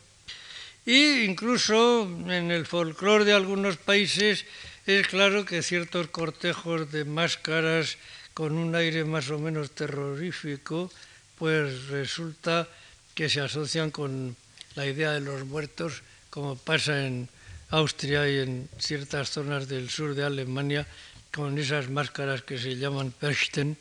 [0.85, 4.43] E incluso en el folclore de algunos países
[4.85, 7.95] es claro que ciertos cortejos de máscaras
[8.33, 10.91] con un aire más o menos terrorífico,
[11.39, 12.67] pues resulta
[13.15, 14.35] que se asocian con
[14.75, 17.29] la idea de los muertos, como pasa en
[17.69, 20.85] Austria y en ciertas zonas del sur de Alemania,
[21.31, 23.77] con esas máscaras que se llaman Perchten.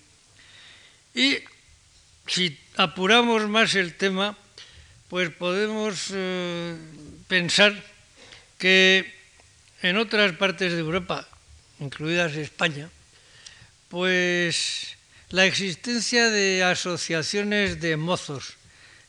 [1.14, 1.38] Y
[2.27, 4.37] si apuramos más el tema,
[5.09, 6.75] pues podemos eh,
[7.29, 7.75] pensar
[8.59, 9.12] que
[9.83, 11.29] en otras partes de Europa,
[11.81, 12.88] incluidas España,
[13.88, 14.96] pues
[15.29, 18.55] la existencia de asociaciones de mozos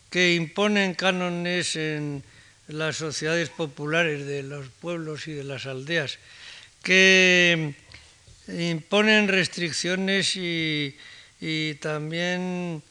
[0.09, 2.23] que imponen cánones en
[2.67, 6.19] las sociedades populares de los pueblos y de las aldeas,
[6.81, 7.75] que
[8.47, 10.97] imponen restricciones y,
[11.45, 12.81] y también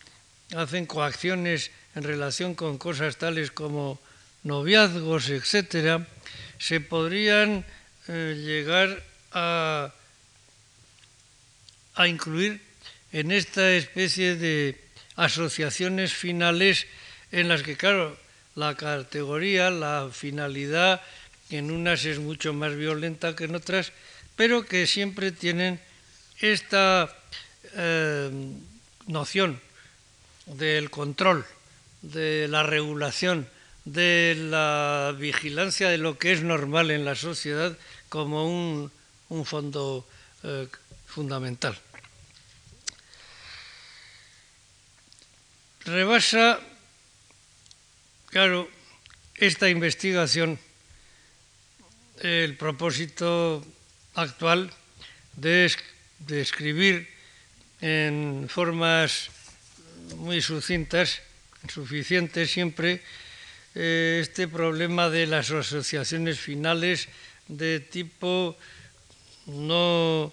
[0.55, 3.99] hacen coacciones en relación con cosas tales como
[4.43, 6.07] noviazgos, etcétera,
[6.59, 7.65] se podrían
[8.09, 9.95] eh, llegar a,
[11.95, 12.61] a incluir
[13.11, 14.79] en esta especie de
[15.17, 16.87] asociaciones finales
[17.31, 18.19] en las que, claro,
[18.55, 21.01] la categoría, la finalidad,
[21.49, 23.93] en unas es mucho más violenta que en otras,
[24.37, 25.81] pero que siempre tienen
[26.39, 27.17] esta
[27.75, 28.31] eh,
[29.07, 29.61] noción
[30.47, 31.47] del control,
[32.03, 33.49] de la regulación,
[33.85, 37.77] de la vigilancia de lo que es normal en la sociedad
[38.09, 38.91] como un,
[39.45, 40.07] fondo
[40.43, 40.69] eh,
[41.07, 41.79] fundamental.
[45.85, 46.61] Rebasa,
[48.27, 48.69] claro,
[49.37, 50.59] esta investigación
[52.23, 53.65] el propósito
[54.15, 54.71] actual
[55.37, 55.73] de,
[56.21, 57.12] de escribir
[57.83, 59.29] en formas
[60.17, 61.21] muy sucintas
[61.69, 63.03] suficiente siempre
[63.75, 67.09] eh, este problema de las asociaciones finales
[67.49, 68.57] de tipo
[69.47, 70.33] no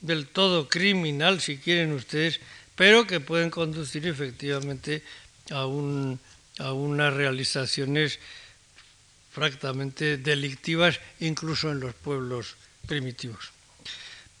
[0.00, 2.40] del todo criminal, si quieren ustedes,
[2.74, 5.02] pero que pueden conducir efectivamente
[5.50, 8.20] a, a unas realizaciones
[9.32, 12.56] francamente delictivas, incluso en los pueblos
[12.86, 13.50] primitivos.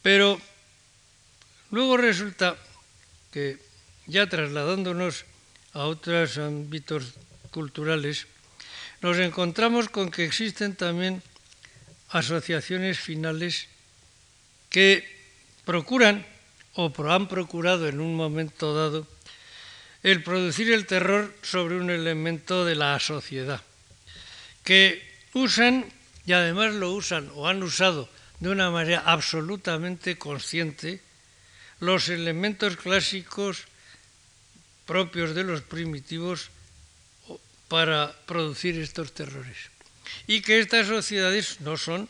[0.02, 0.40] Pero
[1.70, 2.56] luego resulta
[3.32, 3.58] que
[4.06, 5.24] ya trasladándonos
[5.72, 7.14] a otros ámbitos
[7.50, 8.26] culturales,
[9.02, 11.22] nos encontramos con que existen también
[12.10, 13.68] asociaciones finales
[14.70, 15.04] que
[15.64, 16.24] procuran
[16.74, 19.06] o han procurado en un momento dado
[20.02, 23.60] el producir el terror sobre un elemento de la sociedad,
[24.62, 25.02] que
[25.34, 25.84] usan,
[26.24, 31.00] y además lo usan o han usado de una manera absolutamente consciente,
[31.80, 33.64] los elementos clásicos
[34.86, 36.50] propios de los primitivos
[37.68, 39.56] para producir estos terrores.
[40.26, 42.08] Y que estas sociedades no son,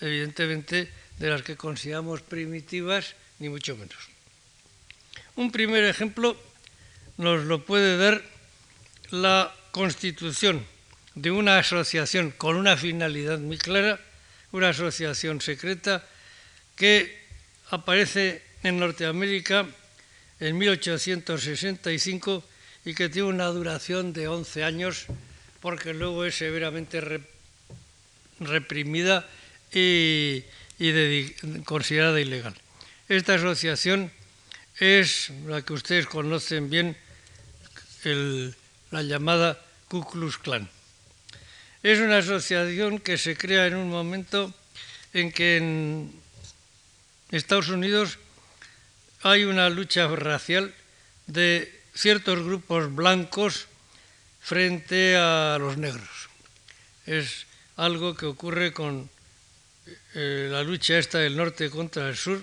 [0.00, 3.96] evidentemente, de las que consideramos primitivas, ni mucho menos.
[5.36, 6.36] Un primer ejemplo
[7.16, 8.22] nos lo puede dar
[9.10, 10.66] la constitución
[11.14, 14.00] de una asociación con una finalidad muy clara,
[14.52, 16.04] una asociación secreta
[16.76, 17.20] que
[17.70, 19.66] aparece en Norteamérica
[20.38, 22.44] en 1865
[22.84, 25.06] y que tiene una duración de 11 años
[25.60, 27.22] porque luego es severamente
[28.40, 29.28] reprimida
[29.72, 30.42] y,
[31.64, 32.54] considerada ilegal.
[33.08, 34.10] Esta asociación
[34.78, 36.96] es la que ustedes conocen bien,
[38.90, 40.68] la llamada Ku Klux Klan.
[41.82, 44.54] Es una asociación que se crea en un momento
[45.12, 46.12] en que en
[47.30, 48.18] Estados Unidos
[49.22, 50.74] hay una lucha racial
[51.26, 53.66] de ciertos grupos blancos
[54.40, 56.28] frente a los negros.
[57.06, 59.10] Es algo que ocurre con
[60.14, 62.42] eh, la lucha esta del norte contra el sur,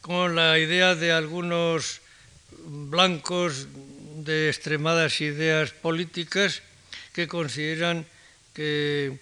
[0.00, 2.00] con la idea de algunos
[2.66, 3.66] blancos
[4.16, 6.62] de extremadas ideas políticas
[7.12, 8.06] que consideran
[8.52, 9.18] que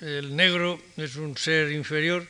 [0.00, 2.26] el negro es un ser inferior,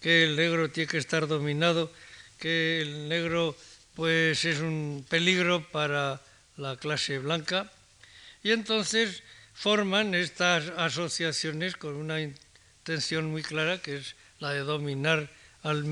[0.00, 1.92] que el negro tiene que estar dominado
[2.38, 3.56] que el negro
[3.94, 6.20] pues es un peligro para
[6.56, 7.70] la clase blanca.
[8.42, 9.22] Y entonces
[9.54, 15.28] forman estas asociaciones con una intención muy clara que es la de dominar
[15.64, 15.82] al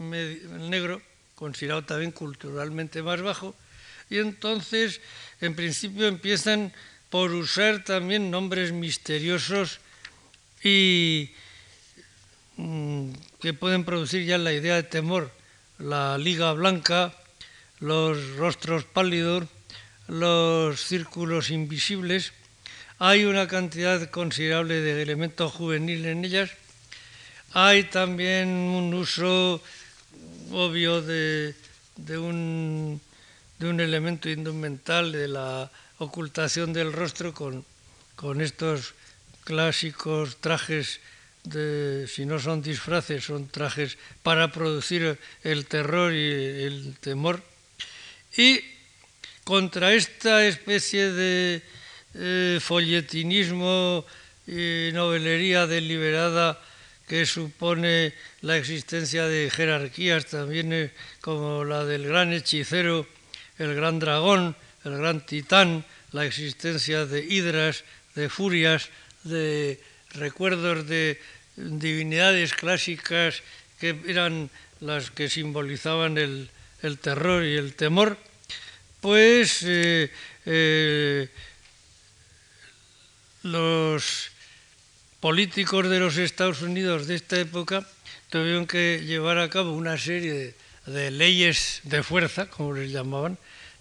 [0.00, 1.00] negro,
[1.36, 3.54] considerado también culturalmente más bajo,
[4.10, 5.00] y entonces
[5.40, 6.72] en principio empiezan
[7.08, 9.78] por usar también nombres misteriosos
[10.64, 11.30] y
[12.56, 15.30] mm, que pueden producir ya la idea de temor
[15.78, 17.14] la liga blanca,
[17.80, 19.44] los rostros pálidos,
[20.08, 22.32] los círculos invisibles.
[22.98, 26.50] Hay una cantidad considerable de elementos juveniles en ellas.
[27.52, 29.62] Hay también un uso
[30.52, 31.54] obvio de,
[32.18, 33.00] un,
[33.58, 37.64] de un elemento indumental de la ocultación del rostro con,
[38.16, 38.94] con estos
[39.44, 41.00] clásicos trajes
[41.44, 46.30] si no son disfraces, son trajes para producir el terror y
[46.64, 47.42] el temor.
[48.36, 48.60] Y
[49.44, 51.62] contra esta especie de
[52.14, 54.04] eh, folletinismo
[54.46, 56.60] y novelería deliberada
[57.06, 63.06] que supone la existencia de jerarquías también eh, como la del gran hechicero,
[63.58, 68.88] el gran dragón, el gran titán, la existencia de hidras, de furias,
[69.24, 69.80] de
[70.14, 71.20] recuerdos de
[71.56, 73.42] divinidades clásicas
[73.78, 76.50] que eran las que simbolizaban el,
[77.00, 78.18] terror y el temor,
[79.00, 80.10] pues eh,
[80.46, 81.28] eh,
[83.42, 84.30] los
[85.20, 87.86] políticos de los Estados Unidos de esta época
[88.28, 90.54] tuvieron que llevar a cabo una serie
[90.86, 93.38] de leyes de fuerza, como les llamaban,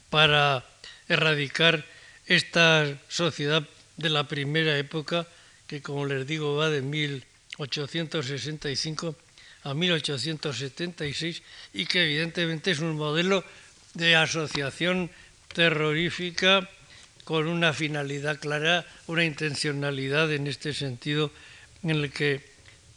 [0.10, 0.64] para
[1.10, 1.86] erradicar
[2.28, 3.68] esta sociedad
[3.98, 5.28] de la primera época
[5.68, 6.82] que como les digo va de
[7.58, 9.16] 1865
[9.64, 11.41] a 1876
[11.74, 13.43] y que evidentemente es un modelo
[13.93, 15.10] de asociación
[15.54, 16.70] terrorífica
[17.24, 21.32] con una finalidad clara, una intencionalidad en este sentido
[21.84, 22.43] en el que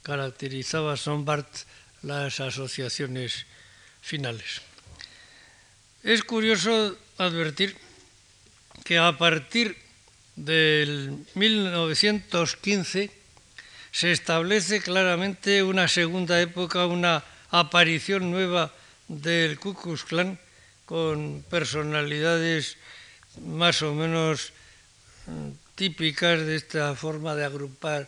[0.02, 1.48] caracterizaba Sombart
[2.02, 3.46] las asociaciones
[4.00, 4.62] finales.
[6.02, 7.76] Es curioso advertir
[8.84, 9.76] que a partir
[10.36, 13.10] del 1915
[13.96, 18.68] se establece claramente una segunda época, una aparición nueva
[19.08, 20.38] del Ku Klux Klan
[20.84, 22.76] con personalidades
[23.40, 24.52] más o menos
[25.24, 25.48] mm,
[25.80, 28.06] típicas de esta forma de agrupar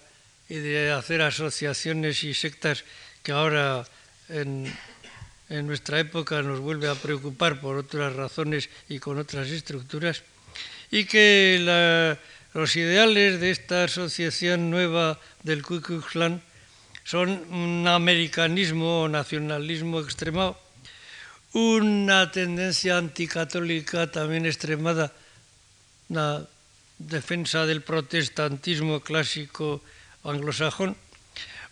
[0.50, 2.84] y de hacer asociaciones y sectas
[3.22, 3.88] que ahora
[4.28, 4.68] en,
[5.48, 10.20] nuestra época nos vuelve a preocupar por otras razones y con otras estructuras,
[10.90, 11.56] y que
[12.54, 16.42] los ideales de esta asociación nueva del Ku Klux Klan
[17.04, 20.60] son un americanismo o nacionalismo extremado,
[21.52, 25.12] una tendencia anticatólica también extremada,
[26.08, 26.44] una
[26.98, 29.82] defensa del protestantismo clásico
[30.24, 30.96] anglosajón,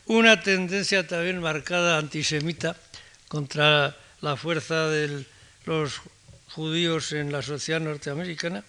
[0.06, 2.76] una tendencia también marcada antisemita
[3.28, 5.26] contra la fuerza de
[5.64, 6.00] los
[6.48, 8.64] judíos en la sociedad norteamericana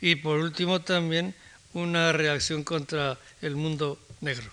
[0.00, 1.34] y por último también
[1.72, 4.50] una reacción contra el mundo negro.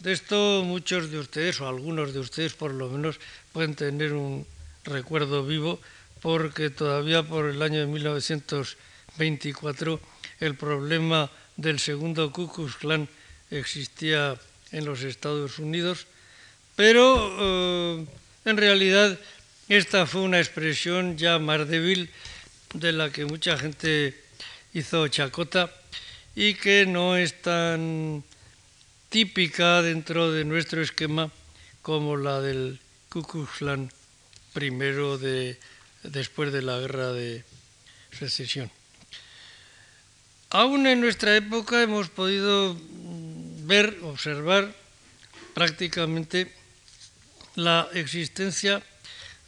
[0.00, 3.18] De esto muchos de ustedes, o algunos de ustedes por lo menos,
[3.52, 4.46] pueden tener un
[4.84, 5.80] recuerdo vivo
[6.20, 10.00] porque todavía por el año de 1924
[10.40, 13.08] el problema del segundo Ku Klux Klan
[13.50, 14.36] existía
[14.72, 16.06] en los Estados Unidos,
[16.74, 18.04] pero eh,
[18.44, 19.18] en realidad
[19.68, 22.10] esta fue una expresión ya más débil
[22.74, 24.14] de la que mucha gente
[24.74, 25.72] hizo chacota
[26.36, 28.22] y que no es tan
[29.08, 31.32] típica dentro de nuestro esquema
[31.80, 32.78] como la del
[33.08, 33.48] Ku
[34.52, 35.58] primero de,
[36.02, 37.42] después de la guerra de
[38.12, 38.70] secesión.
[40.50, 42.76] Aún en nuestra época hemos podido
[43.64, 44.74] ver, observar
[45.54, 46.52] prácticamente
[47.54, 48.82] la existencia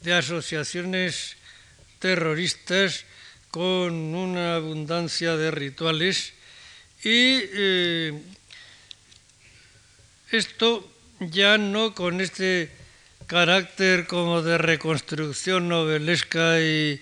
[0.01, 1.37] de asociaciones
[1.99, 3.05] terroristas
[3.51, 6.33] con una abundancia de rituales
[7.03, 8.21] y eh,
[10.31, 10.89] esto
[11.19, 12.69] ya no con este
[13.27, 17.01] carácter como de reconstrucción novelesca y,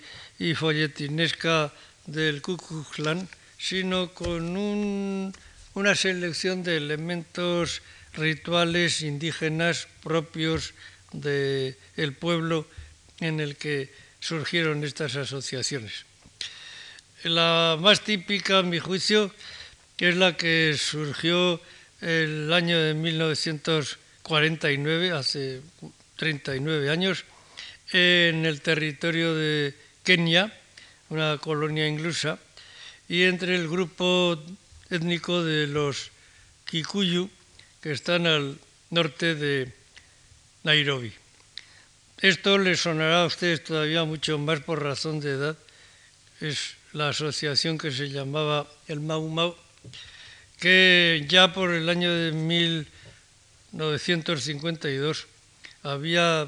[0.55, 1.73] folletinesca
[2.05, 2.57] del Ku
[3.57, 5.33] sino con
[5.73, 7.81] una selección de elementos
[8.13, 10.73] rituales indígenas propios
[11.11, 12.67] del pueblo
[13.19, 16.05] en el que surgieron estas asociaciones.
[17.23, 19.31] La más típica, a mi juicio,
[20.05, 21.59] es la que surgió
[22.01, 25.61] el año de 1949, hace
[26.17, 27.25] 39 años,
[27.91, 29.73] en el territorio de
[30.03, 30.53] Kenia,
[31.09, 32.37] una colonia inglesa,
[33.09, 34.37] y entre el grupo
[34.89, 36.11] étnico de los
[36.65, 37.29] Kikuyu,
[37.81, 38.57] que están al
[38.89, 39.71] norte de
[40.63, 41.13] Nairobi.
[42.19, 45.57] Esto les sonará a ustedes todavía mucho más por razón de edad.
[46.41, 49.55] Es la asociación que se llamaba el Mau Mau,
[50.59, 55.27] que ya por el año de 1952
[55.83, 56.47] había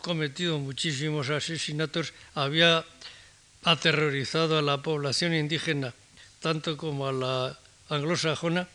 [0.00, 2.84] cometido muchísimos asesinatos, había
[3.62, 5.94] aterrorizado a la población indígena,
[6.40, 7.58] tanto como a la
[7.88, 8.68] anglosajona,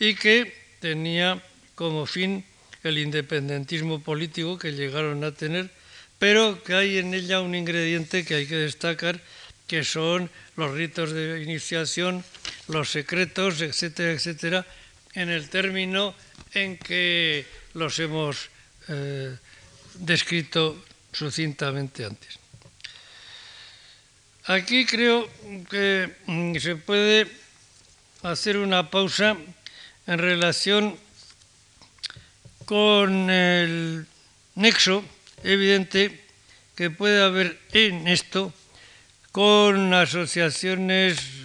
[0.00, 1.42] y que tenía
[1.74, 2.46] como fin
[2.82, 5.70] el independentismo político que llegaron a tener,
[6.18, 9.20] pero que hay en ella un ingrediente que hay que destacar,
[9.66, 12.24] que son los ritos de iniciación,
[12.72, 14.66] los secretos, etcétera, etcétera,
[15.14, 16.14] en el término
[16.54, 18.48] en que los hemos
[18.88, 19.36] eh,
[19.94, 22.38] descrito sucintamente antes.
[24.46, 25.28] Aquí creo
[25.70, 27.28] que mm, se puede
[28.22, 29.36] hacer una pausa
[30.06, 30.98] en relación
[32.64, 34.06] con el
[34.54, 35.04] nexo
[35.44, 36.20] evidente
[36.74, 38.52] que puede haber en esto
[39.30, 41.41] con asociaciones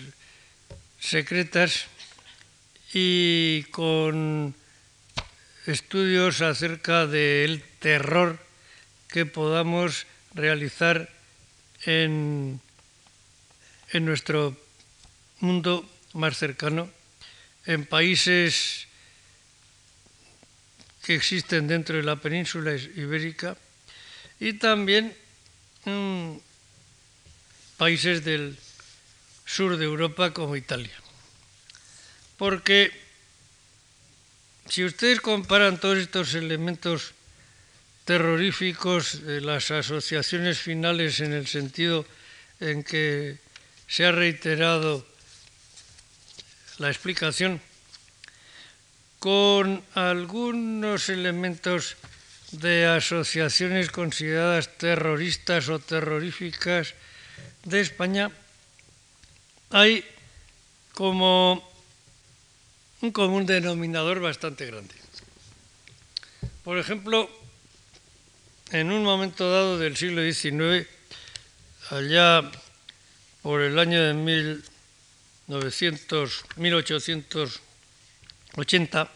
[0.99, 1.85] secretas
[2.93, 4.55] y con
[5.65, 8.39] estudios acerca del terror
[9.09, 11.09] que podamos realizar
[11.85, 12.61] en
[13.91, 14.55] en nuestro
[15.39, 16.89] mundo más cercano,
[17.65, 18.87] en países
[21.03, 23.55] que existen dentro de la península ibérica
[24.39, 25.15] y también
[25.85, 26.41] en
[27.77, 28.57] países del
[29.47, 30.93] sur de Europa como Italia.
[32.35, 32.91] Porque
[34.67, 37.15] si ustedes comparan todos estos elementos
[38.03, 42.05] terroríficos las asociaciones finales en el sentido
[42.59, 43.39] en que
[43.87, 45.07] se ha reiterado
[46.77, 47.61] la explicación
[49.19, 51.95] con algunos elementos
[52.51, 56.93] de asociaciones consideradas terroristas o terroríficas
[57.63, 58.31] de España,
[59.69, 60.03] hay
[60.93, 61.63] como
[63.01, 64.95] un común denominador bastante grande.
[66.63, 67.29] Por ejemplo,
[68.71, 70.85] en un momento dado del siglo XIX,
[71.89, 72.51] allá
[73.41, 79.11] por el año de 1900, 1880,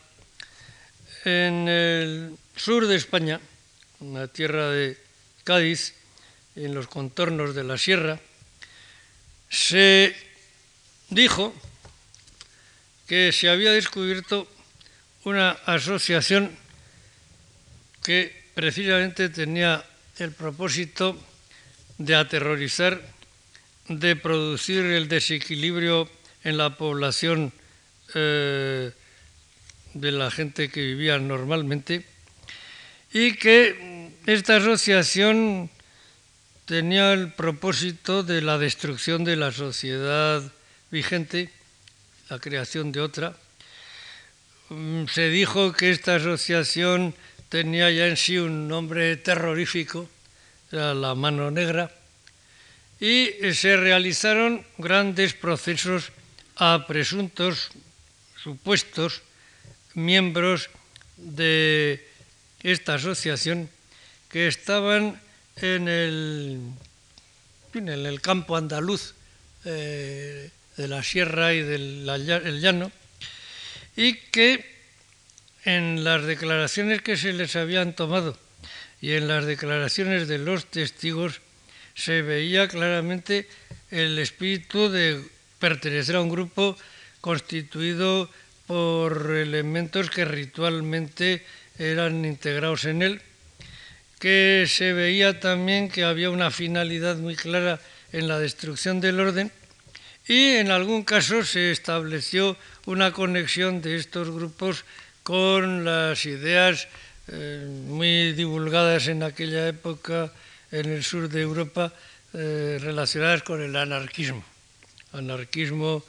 [1.25, 3.41] en el sur de España,
[3.99, 4.97] en la tierra de
[5.43, 5.95] Cádiz,
[6.55, 8.19] en los contornos de la sierra,
[9.49, 10.30] se
[11.11, 11.53] dijo
[13.07, 14.47] que se había descubierto
[15.25, 16.57] una asociación
[18.01, 19.85] que precisamente tenía
[20.17, 21.19] el propósito
[21.97, 23.01] de aterrorizar,
[23.87, 26.09] de producir el desequilibrio
[26.43, 27.53] en la población
[28.15, 28.91] eh,
[29.93, 32.05] de la gente que vivía normalmente
[33.13, 35.69] y que esta asociación
[36.65, 40.41] tenía el propósito de la destrucción de la sociedad
[40.91, 41.49] vigente,
[42.29, 43.35] la creación de otra.
[44.69, 47.15] Mm, se dijo que esta asociación
[47.49, 50.07] tenía ya en sí un nombre terrorífico,
[50.71, 51.91] era la mano negra,
[52.99, 56.11] y se realizaron grandes procesos
[56.55, 57.71] a presuntos,
[58.37, 59.23] supuestos
[59.95, 60.69] miembros
[61.17, 62.07] de
[62.63, 63.69] esta asociación
[64.29, 65.19] que estaban
[65.57, 66.61] en el,
[67.73, 69.13] en el campo andaluz
[69.65, 72.91] eh, de la sierra y del llano
[73.95, 74.65] y que
[75.65, 78.37] en las declaraciones que se les habían tomado
[79.01, 81.41] y en las declaraciones de los testigos
[81.95, 83.47] se veía claramente
[83.89, 85.21] el espíritu de
[85.59, 86.77] pertenecer a un grupo
[87.19, 88.29] constituido
[88.65, 91.45] por elementos que ritualmente
[91.77, 93.21] eran integrados en él,
[94.19, 97.79] que se veía también que había una finalidad muy clara
[98.13, 99.51] en la destrucción del orden
[100.27, 104.85] y en algún caso se estableció una conexión de estos grupos
[105.23, 106.87] con las ideas
[107.27, 110.31] eh, muy divulgadas en aquella época
[110.71, 111.93] en el sur de Europa
[112.33, 114.43] eh, relacionadas con el anarquismo.
[115.13, 116.03] Anarquismo,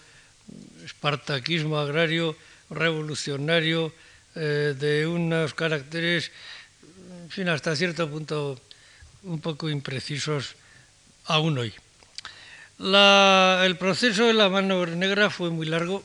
[0.84, 2.36] espartaquismo agrario,
[2.70, 3.92] revolucionario,
[4.34, 6.30] eh, de unos caracteres,
[7.22, 8.58] en fin, hasta cierto punto
[9.24, 10.56] un poco imprecisos
[11.26, 11.74] aún hoy.
[12.83, 16.03] El proceso de la mano negra fue muy largo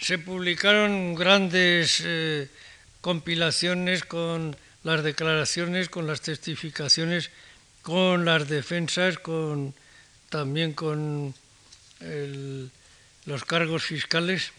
[0.00, 2.48] se publicaron grandes eh,
[3.00, 7.30] compilaciones con las declaraciones, con las testificaciones,
[7.82, 9.74] con las defensas, con,
[10.30, 11.34] también con
[13.26, 14.52] los cargos fiscales.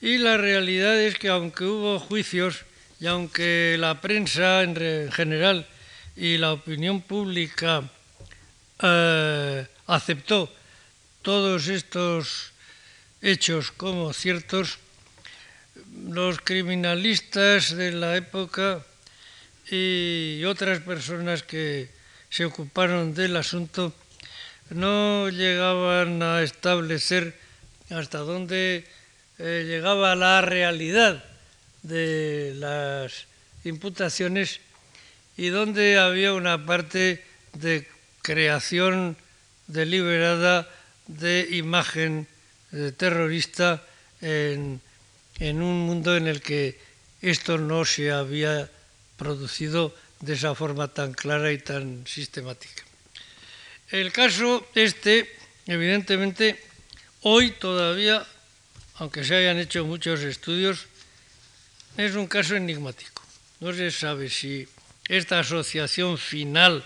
[0.00, 2.64] Y la realidad es que aunque hubo juicios
[3.00, 5.66] y aunque la prensa en general
[6.16, 7.88] y la opinión pública
[8.82, 10.52] eh, aceptó
[11.22, 12.52] todos estos
[13.22, 14.78] hechos como ciertos,
[16.06, 18.84] los criminalistas de la época
[19.70, 21.88] y otras personas que
[22.30, 23.92] se ocuparon del asunto
[24.70, 27.34] no llegaban a establecer
[27.90, 28.84] hasta dónde
[29.38, 31.24] eh, llegaba la realidad
[31.82, 33.26] de las
[33.64, 34.60] imputaciones
[35.36, 37.24] y dónde había una parte
[37.54, 37.88] de
[38.20, 39.16] creación
[39.68, 40.68] deliberada
[41.06, 42.26] de imagen
[42.72, 43.84] eh, terrorista
[44.20, 44.80] en,
[45.40, 46.80] un mundo en el que
[47.22, 48.68] esto no se había
[49.16, 52.82] producido de esa forma tan clara y tan sistemática.
[53.90, 55.30] El caso este,
[55.66, 56.60] evidentemente,
[57.22, 58.26] hoy todavía,
[58.96, 60.86] aunque se hayan hecho muchos estudios,
[61.96, 63.22] es un caso enigmático.
[63.60, 64.68] No se sabe si
[65.08, 66.84] esta asociación final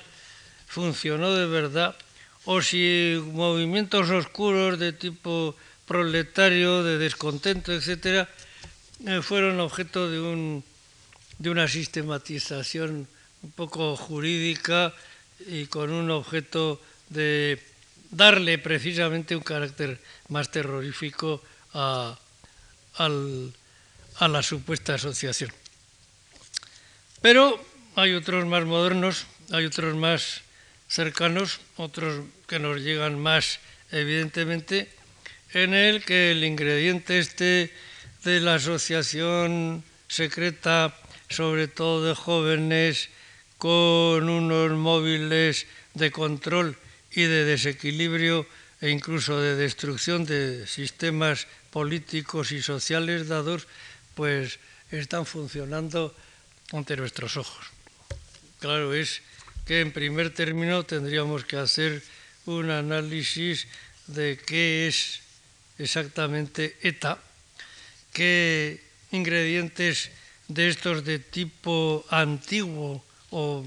[0.68, 1.96] funcionó de verdad
[2.44, 5.54] o si movimientos oscuros de tipo
[5.86, 8.28] proletario, de descontento, etcétera,
[9.06, 10.64] eh, fueron objeto de, un,
[11.38, 13.06] de una sistematización
[13.42, 14.94] un poco jurídica
[15.46, 16.80] y con un objeto
[17.10, 17.58] de
[18.10, 21.42] darle precisamente un carácter más terrorífico
[21.74, 22.18] a,
[22.98, 25.50] a la supuesta asociación.
[27.20, 27.58] Pero
[27.96, 30.42] hay otros más modernos, hay otros más
[30.92, 33.60] cercanos, otros que nos llegan más
[33.92, 34.88] evidentemente,
[35.54, 37.72] en el que el ingrediente este
[38.24, 40.94] de la asociación secreta,
[41.30, 43.08] sobre todo de jóvenes,
[43.56, 46.76] con unos móviles de control
[47.10, 48.46] y de desequilibrio
[48.80, 53.66] e incluso de destrucción de sistemas políticos y sociales dados,
[54.12, 54.58] pues
[54.90, 56.12] están funcionando
[56.72, 57.64] ante nuestros ojos.
[58.60, 59.22] Claro es
[59.64, 62.02] que en primer término tendríamos que hacer
[62.46, 63.66] un análisis
[64.06, 65.20] de qué es
[65.78, 67.18] exactamente ETA,
[68.12, 68.82] qué
[69.12, 70.10] ingredientes
[70.48, 73.64] de estos de tipo antiguo o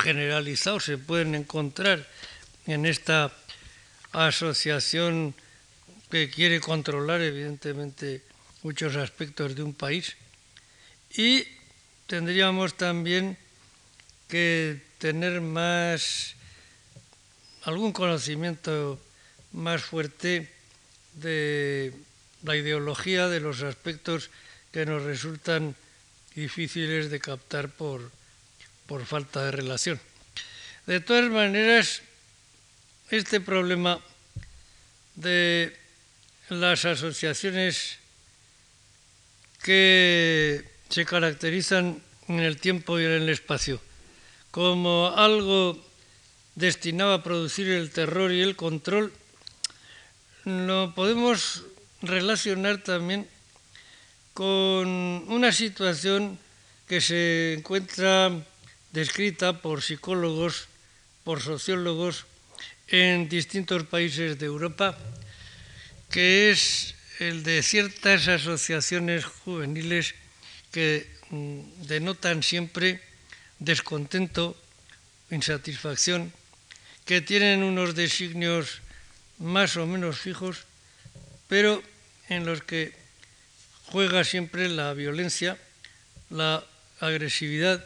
[0.00, 2.08] generalizado se pueden encontrar
[2.66, 3.32] en esta
[4.12, 5.34] asociación
[6.10, 8.22] que quiere controlar evidentemente
[8.62, 10.16] muchos aspectos de un país.
[11.10, 11.44] Y
[12.06, 13.36] tendríamos también
[14.28, 16.34] que tener más
[17.64, 18.98] algún conocimiento
[19.52, 20.48] más fuerte
[21.12, 21.92] de
[22.42, 24.30] la ideología de los aspectos
[24.72, 25.76] que nos resultan
[26.34, 28.10] difíciles de captar por,
[28.86, 30.00] por falta de relación.
[30.86, 32.00] De todas maneras,
[33.10, 34.00] este problema
[35.16, 35.76] de
[36.48, 37.98] las asociaciones
[39.62, 43.82] que se caracterizan en el tiempo y en el espacio
[44.54, 45.74] como algo
[46.54, 49.10] destinado a producir el terror y el control,
[50.44, 51.64] lo podemos
[52.02, 53.26] relacionar también
[54.32, 54.86] con
[55.26, 56.38] una situación
[56.86, 58.30] que se encuentra
[58.92, 60.68] descrita por psicólogos,
[61.24, 62.24] por sociólogos
[62.86, 64.96] en distintos países de Europa,
[66.10, 70.14] que es el de ciertas asociaciones juveniles
[70.70, 73.02] que mm, denotan siempre
[73.64, 74.56] descontento,
[75.30, 76.32] insatisfacción,
[77.04, 78.80] que tienen unos designios
[79.38, 80.64] más o menos fijos,
[81.48, 81.82] pero
[82.28, 82.92] en los que
[83.86, 85.58] juega siempre la violencia,
[86.30, 86.64] la
[87.00, 87.84] agresividad,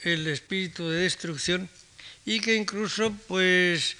[0.00, 1.68] el espíritu de destrucción
[2.26, 3.96] y que incluso pues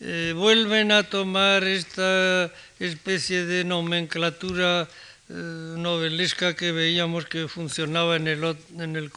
[0.00, 4.88] eh, vuelven a tomar esta especie de nomenclatura
[5.28, 9.10] eh, novelesca que veíamos que funcionaba en el, en el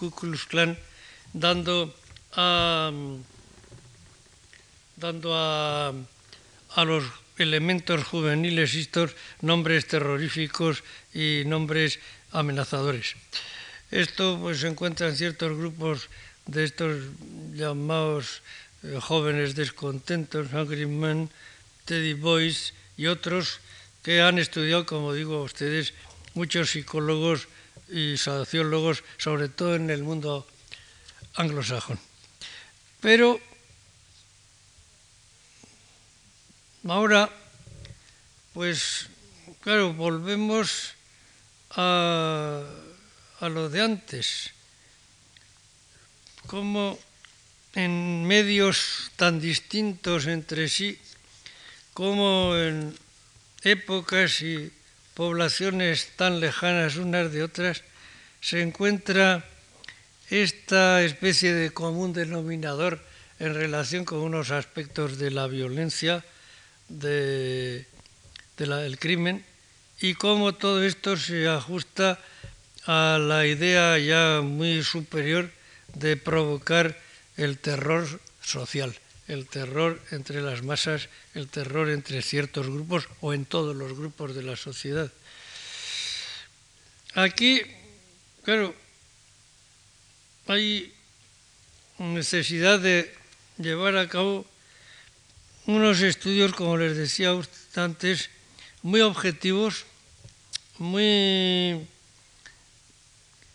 [1.34, 1.94] dando
[2.34, 2.92] a,
[4.96, 5.94] dando a,
[6.76, 7.04] a los
[7.38, 12.00] elementos juveniles estos nombres terroríficos y nombres
[12.32, 13.16] amenazadores.
[13.92, 16.10] Esto pues, se encuentra en ciertos grupos
[16.46, 16.98] de estos
[17.54, 18.42] llamados
[18.84, 21.30] eh, jóvenes descontentos, Angry Men,
[21.86, 23.60] Teddy Boys y otros
[24.04, 25.94] que han estudiado, como digo a ustedes,
[26.34, 27.48] muchos psicólogos
[27.90, 30.48] y sociólogos, sobre todo en el mundo
[31.38, 32.00] anglosajón.
[33.00, 33.40] Pero
[36.88, 37.30] ahora,
[38.54, 39.08] pues
[39.62, 40.94] claro, volvemos
[41.72, 42.64] a,
[43.40, 44.52] a lo de antes,
[46.48, 46.98] como
[47.76, 50.98] en medios tan distintos entre sí,
[51.94, 52.98] como en
[53.62, 54.72] épocas y
[55.14, 57.84] poblaciones tan lejanas unas de otras,
[58.42, 59.46] se encuentra
[60.30, 63.04] esta especie de común denominador
[63.40, 66.26] en relación con unos aspectos de la violencia,
[66.90, 67.86] del
[69.00, 69.46] crimen,
[70.00, 72.20] y cómo todo esto se ajusta
[72.86, 75.52] a la idea ya muy superior
[75.94, 76.98] de provocar
[77.36, 78.08] el terror
[78.42, 78.96] social,
[79.28, 84.36] el terror entre las masas, el terror entre ciertos grupos o en todos los grupos
[84.36, 85.12] de la sociedad.
[87.14, 87.62] Aquí,
[88.44, 88.76] claro,
[90.48, 90.94] hay
[91.98, 93.14] necesidad de
[93.58, 94.46] llevar a cabo
[95.66, 97.36] unos estudios, como les decía
[97.76, 98.30] antes,
[98.82, 99.86] muy objetivos,
[100.78, 101.86] muy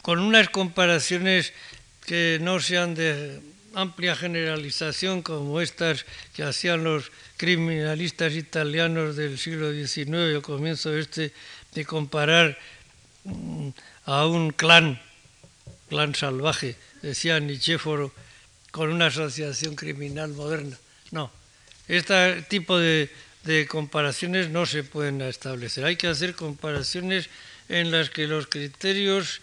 [0.03, 1.53] con unas comparaciones
[2.07, 3.41] que no sean de
[3.75, 11.33] amplia generalización como estas que hacían los criminalistas italianos del siglo XIX o comienzo este
[11.73, 12.59] de comparar
[13.25, 13.71] mm,
[14.05, 15.01] a un clan
[15.93, 18.15] plan salvaje, decía Nicéforo,
[18.71, 20.79] con una asociación criminal moderna.
[21.11, 21.31] No,
[21.87, 23.11] este tipo de,
[23.45, 25.85] de comparaciones no se pueden establecer.
[25.85, 27.29] Hay que hacer comparaciones
[27.69, 29.43] en las que los criterios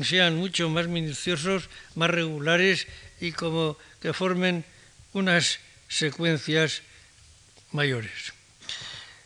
[0.00, 2.86] sean mucho más minuciosos, más regulares
[3.20, 4.64] y como que formen
[5.12, 6.80] unas secuencias
[7.72, 8.32] mayores.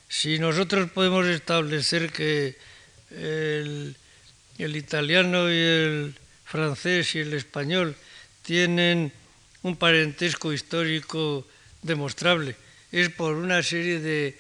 [0.09, 2.59] Si nosotros podemos establecer que
[3.13, 3.95] el,
[4.59, 6.15] el italiano y el
[6.49, 7.95] francés y el español
[8.43, 9.13] tienen
[9.63, 11.47] un parentesco histórico
[11.83, 12.57] demostrable.
[12.91, 14.35] Es por una serie de,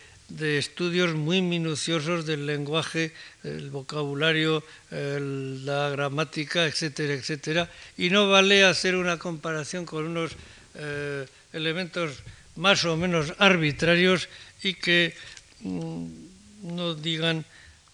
[0.58, 3.12] estudios muy minuciosos del lenguaje,
[3.44, 7.70] el vocabulario, la gramática, etcétera, etcétera.
[7.98, 10.32] Y no vale hacer una comparación con unos
[10.76, 12.24] eh, elementos
[12.56, 14.28] más o menos arbitrarios
[14.62, 15.14] y que
[15.60, 16.06] mm,
[16.76, 17.44] no digan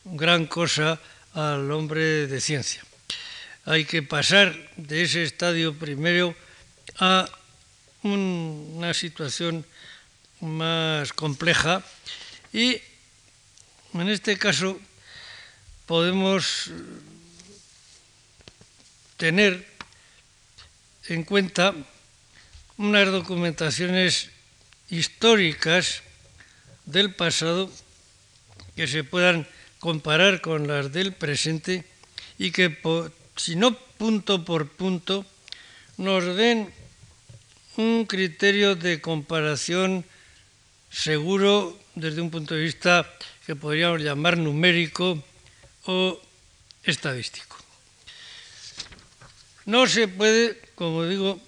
[0.05, 1.01] gran cosa
[1.35, 2.83] al hombre de ciencia
[3.65, 6.35] hay que pasar de ese estadio primero
[6.99, 7.29] a
[8.03, 9.65] una situación
[10.41, 11.83] más compleja.
[12.53, 12.81] Y
[13.95, 14.79] en este caso
[15.87, 16.71] podemos
[19.17, 19.67] tener
[21.09, 21.75] en cuenta
[22.77, 24.31] unas documentaciones
[24.91, 26.03] históricas
[26.85, 27.71] del pasado
[28.77, 29.47] que se puedan
[29.79, 31.85] comparar con las del presente
[32.39, 32.71] y que,
[33.37, 35.25] si no punto por punto,
[35.97, 36.71] nos den
[37.77, 40.05] un criterio de comparación
[40.91, 43.07] seguro desde un punto de vista
[43.47, 45.19] que podríamos llamar numérico
[45.87, 46.21] o
[46.83, 47.57] estadístico.
[49.67, 51.41] No se puede, como digo,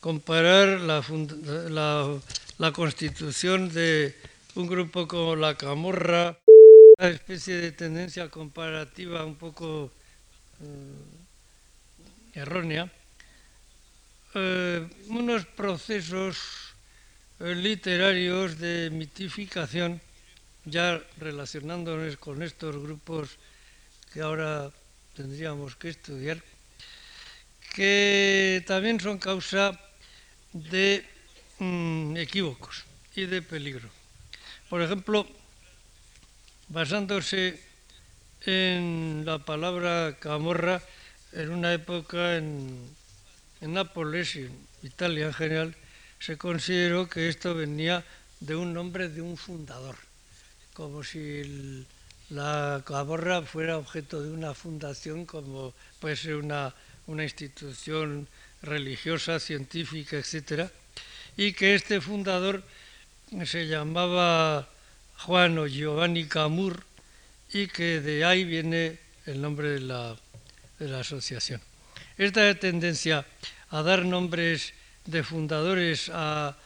[0.00, 1.02] comparar la,
[2.58, 4.14] la, constitución de
[4.54, 6.38] un grupo como la Camorra,
[6.98, 9.90] una especie de tendencia comparativa un poco
[10.62, 11.25] eh,
[12.36, 12.92] errónea,
[14.34, 16.36] eh, unos procesos
[17.40, 20.00] eh, literarios de mitificación,
[20.68, 23.40] ya relacionándonos con estos grupos
[24.12, 24.70] que ahora
[25.16, 26.42] tendríamos que estudiar,
[27.74, 29.72] que también son causa
[30.52, 31.04] de
[31.58, 32.84] mm, equívocos
[33.16, 33.88] y de peligro.
[34.68, 35.26] Por ejemplo,
[36.68, 37.60] basándose
[38.44, 40.82] en la palabra camorra,
[41.36, 42.96] en una época en,
[43.60, 45.74] Nápoles y en Italia en general,
[46.20, 48.04] se consideró que esto venía
[48.40, 49.96] de un nombre de un fundador,
[50.72, 51.84] como si
[52.30, 56.74] la camorra fuera objeto de una fundación, como puede ser una,
[57.06, 58.28] una institución
[58.62, 60.70] religiosa, científica, etc.
[61.36, 62.62] Y que este fundador
[63.44, 64.68] se llamaba
[65.18, 66.84] Juan o Giovanni Camur
[67.52, 70.16] y que de ahí viene el nombre de la,
[70.78, 71.60] de la asociación.
[72.18, 73.26] Esta tendencia
[73.70, 74.72] a dar nombres
[75.04, 76.56] de fundadores a,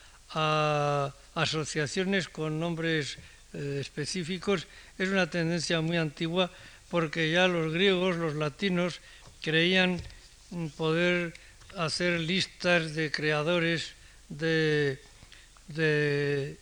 [1.35, 3.19] asociaciones con nombres
[3.53, 6.51] eh, específicos es una tendencia muy antigua
[6.89, 9.01] porque ya los griegos, los latinos,
[9.43, 10.01] creían
[10.77, 11.35] poder
[11.77, 13.95] hacer listas de creadores
[14.29, 14.99] de,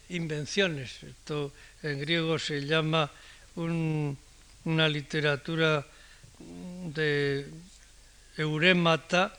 [0.08, 1.02] invenciones.
[1.02, 3.10] Esto en griego se llama
[3.56, 5.86] una literatura
[6.38, 7.46] de
[8.36, 9.34] euremata,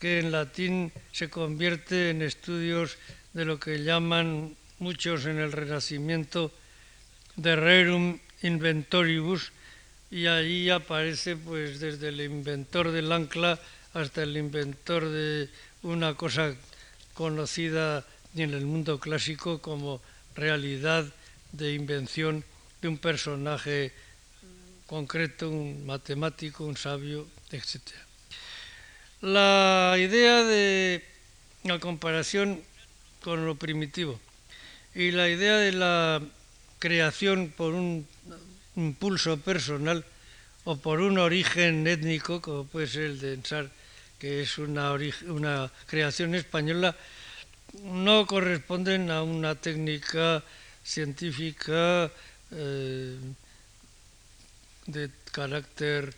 [0.00, 2.98] que en latín se convierte en estudios
[3.32, 6.52] de lo que llaman muchos en el Renacimiento
[7.36, 9.52] de rerum inventoribus,
[10.10, 13.58] y allí aparece pues desde el inventor del ancla
[13.94, 15.48] hasta el inventor de
[15.82, 16.54] una cosa
[17.14, 18.04] conocida
[18.36, 20.00] en el mundo clásico como
[20.34, 21.06] realidad
[21.52, 22.44] de invención
[22.82, 23.92] de un personaje
[24.86, 27.80] concreto, un matemático, un sabio, etc.
[29.20, 31.02] La idea de
[31.64, 32.60] la comparación
[33.22, 34.20] con lo primitivo
[34.94, 36.20] y la idea de la
[36.78, 38.06] creación por un
[38.76, 40.04] impulso personal
[40.64, 43.70] o por un origen étnico, como puede ser el de Ensar,
[44.18, 44.92] que es una,
[45.28, 46.96] una creación española,
[47.82, 50.42] no corresponden a una técnica
[50.82, 52.10] científica
[52.52, 53.18] eh,
[54.86, 56.14] de carácter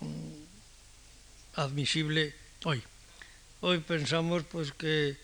[0.00, 2.34] mm, admisible
[2.64, 2.82] hoy.
[3.60, 5.16] Hoy pensamos pues que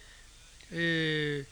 [0.70, 1.44] eh,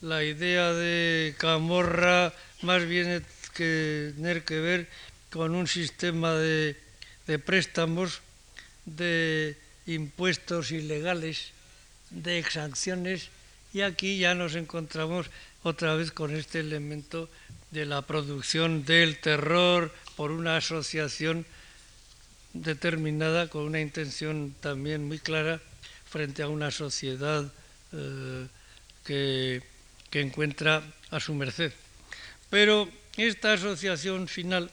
[0.00, 4.14] la idea de Camorra más bien que
[4.46, 4.88] que ver
[5.30, 6.76] con un sistema de,
[7.26, 8.20] de préstamos
[8.84, 9.56] de
[9.86, 11.52] impuestos ilegales,
[12.10, 13.28] de exacciones,
[13.72, 15.26] y aquí ya nos encontramos
[15.62, 17.28] otra vez con este elemento
[17.70, 21.46] de la producción del terror por una asociación
[22.52, 25.60] determinada con una intención también muy clara
[26.08, 27.50] frente a una sociedad
[27.92, 28.46] eh,
[29.04, 29.62] que,
[30.10, 31.72] que encuentra a su merced.
[32.50, 34.70] Pero esta asociación final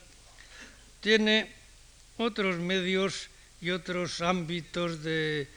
[1.02, 1.52] tiene
[2.18, 3.30] otros medios
[3.62, 5.48] y otros ámbitos de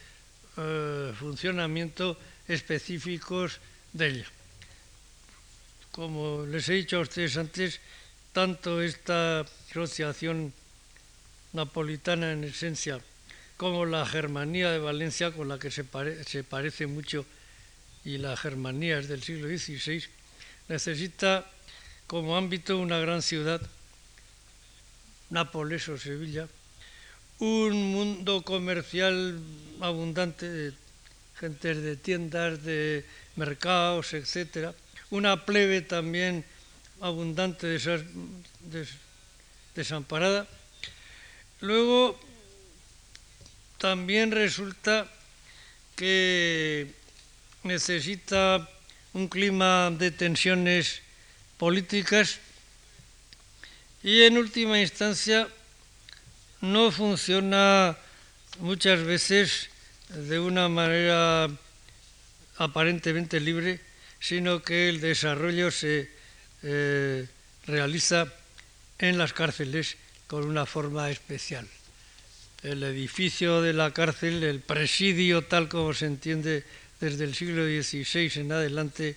[0.57, 3.59] eh, funcionamiento específicos
[3.93, 4.27] de ella.
[5.91, 7.81] Como les he dicho a ustedes antes,
[8.33, 10.53] tanto esta asociación
[11.53, 13.01] napolitana en esencia
[13.57, 15.85] como la Germanía de Valencia, con la que se,
[16.27, 17.25] se parece mucho,
[18.05, 20.03] y la Germanía es del siglo XVI,
[20.69, 21.47] necesita
[22.07, 23.61] como ámbito una gran ciudad,
[25.31, 26.47] Nápoles o Sevilla,
[27.39, 29.41] un mundo comercial
[29.81, 30.73] abundante de
[31.39, 33.05] gentes de tiendas, de
[33.37, 34.75] mercados, etc.
[35.11, 36.45] Una plebe también
[37.03, 37.67] abundante
[39.75, 40.47] desamparada.
[41.61, 42.19] Luego
[43.79, 45.11] también resulta
[45.97, 46.87] que
[47.65, 48.69] necesita
[49.13, 51.03] un clima de tensiones
[51.59, 52.39] políticas
[54.03, 55.49] y en última instancia
[56.61, 57.97] no funciona
[58.61, 59.71] muchas veces
[60.09, 61.51] de una manera
[62.59, 63.81] aparentemente libre,
[64.21, 66.22] sino que el desarrollo se
[66.63, 67.27] eh,
[67.67, 68.27] realiza
[68.99, 69.97] en las cárceles
[70.27, 71.67] con una forma especial.
[72.63, 76.65] El edificio de la cárcel, el presidio tal como se entiende
[77.01, 79.17] desde el siglo XVI en adelante,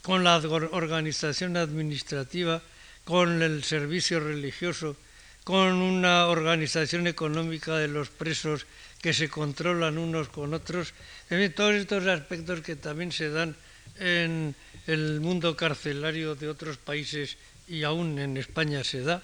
[0.00, 2.62] con la organización administrativa,
[3.04, 4.96] con el servicio religioso,
[5.44, 8.66] con una organización económica de los presos
[9.02, 10.94] que se controlan unos con otros,
[11.30, 13.54] en fin, todos estos aspectos que también se dan
[13.98, 14.54] en
[14.86, 17.36] el mundo carcelario de otros países
[17.68, 19.22] y aún en España se da.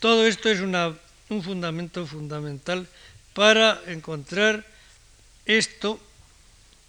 [0.00, 2.86] Todo esto es un fundamento fundamental
[3.34, 4.64] para encontrar
[5.44, 6.00] esto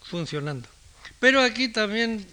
[0.03, 0.67] funcionando.
[1.19, 2.25] Pero aquí también,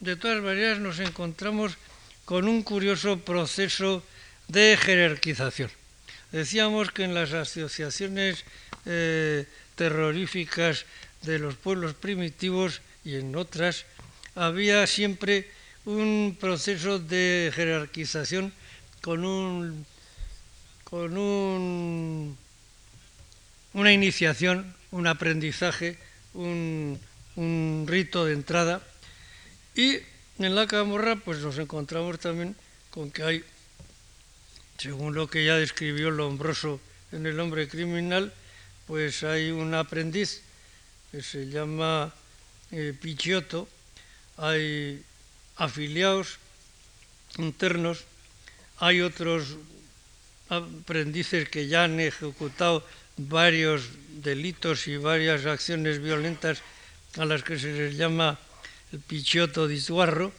[0.00, 1.76] de todas maneras, nos encontramos
[2.24, 4.02] con un curioso proceso
[4.48, 5.70] de jerarquización.
[6.32, 8.44] Decíamos que en las asociaciones
[8.86, 10.86] eh, terroríficas
[11.22, 13.84] de los pueblos primitivos y en otras
[14.34, 15.48] había siempre
[15.84, 18.52] un proceso de jerarquización
[19.00, 19.86] con un
[20.84, 22.36] con un,
[23.74, 25.96] una iniciación, un aprendizaje,
[26.34, 26.98] un,
[27.36, 28.82] un rito de entrada.
[29.76, 29.98] Y
[30.40, 32.56] en la camorra pues nos encontramos también
[32.90, 33.44] con que hay,
[34.78, 36.80] según lo que ya describió Lombroso
[37.12, 38.34] en El hombre criminal,
[38.88, 40.42] pues hay un aprendiz
[41.12, 42.12] que se llama
[42.72, 42.94] eh,
[44.36, 45.02] hay
[45.56, 46.38] afiliados
[47.38, 48.04] internos,
[48.78, 49.56] hay otros
[50.48, 53.84] aprendices que ya han ejecutado varios
[54.22, 56.62] delitos y varias acciones violentas
[57.16, 58.38] a las que se les llama
[58.92, 60.32] el pichioto disguarro,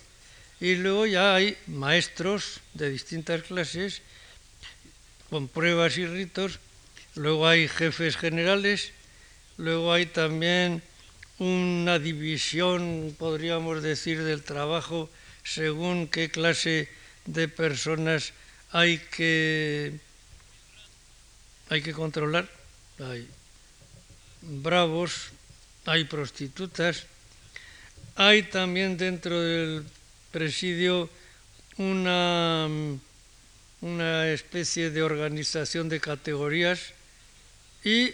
[0.60, 4.02] y luego ya hay maestros de distintas clases
[5.30, 6.60] con pruebas y ritos,
[7.16, 8.92] luego hay jefes generales,
[9.58, 10.84] luego hay también
[11.42, 15.10] una división, podríamos decir, del trabajo
[15.44, 16.88] según qué clase
[17.26, 18.34] de personas
[18.70, 19.98] hay que,
[21.70, 22.48] hay que controlar.
[23.00, 23.28] Hay
[24.44, 25.32] bravos,
[25.86, 27.08] hay prostitutas,
[28.16, 29.84] hay también dentro del
[30.32, 31.10] presidio
[31.78, 32.68] una,
[33.82, 36.94] una especie de organización de categorías
[37.84, 38.12] y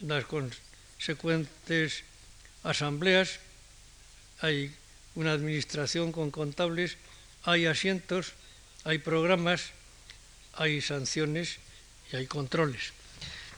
[0.00, 0.24] las
[0.98, 2.02] consecuentes
[2.64, 3.38] asambleas,
[4.40, 4.74] hay
[5.14, 6.96] una administración con contables,
[7.44, 8.32] hay asientos,
[8.82, 9.70] hay programas,
[10.54, 11.58] hay sanciones
[12.12, 12.92] y hay controles.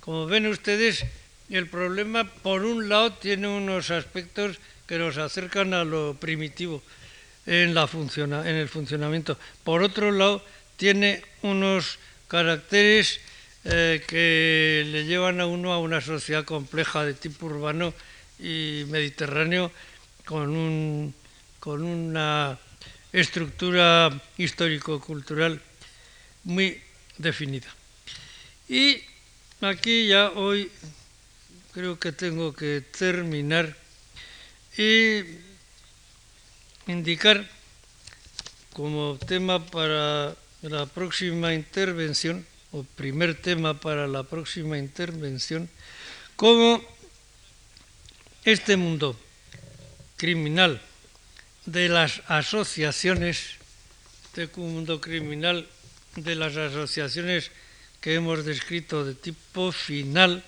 [0.01, 1.05] Como ven ustedes,
[1.49, 6.83] el problema, por un lado, tiene unos aspectos que nos acercan a lo primitivo
[7.47, 9.39] en, la funciona, en el funcionamiento.
[9.65, 10.45] Por otro lado,
[10.77, 13.21] tiene unos caracteres
[13.65, 17.93] eh, que le llevan a uno a una sociedad compleja de tipo urbano
[18.39, 19.71] y mediterráneo
[20.25, 21.15] con, un,
[21.59, 22.59] con una
[23.13, 25.61] estructura histórico-cultural
[26.45, 26.81] muy
[27.19, 27.69] definida.
[28.69, 29.03] Y
[29.61, 30.71] aquí ya hoy
[31.73, 33.77] creo que tengo que terminar
[34.79, 35.23] y
[36.87, 37.49] indicar
[38.73, 45.69] como tema para la próxima intervención, o primer tema para la próxima intervención,
[46.37, 46.81] cómo
[48.45, 49.19] este mundo
[50.17, 50.81] criminal
[51.67, 53.59] de las asociaciones,
[54.31, 55.67] este mundo criminal
[56.17, 57.51] de las asociaciones
[58.01, 60.43] que hemos descrito de tipo final,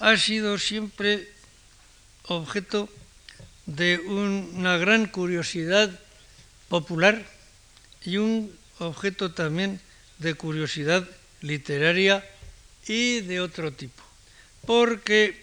[0.00, 1.28] ha sido siempre
[2.24, 2.88] objeto
[3.66, 5.90] de una gran curiosidad
[6.68, 7.24] popular
[8.04, 9.80] y un objeto también
[10.18, 11.08] de curiosidad
[11.40, 12.24] literaria
[12.86, 14.02] y de otro tipo.
[14.66, 15.36] Porque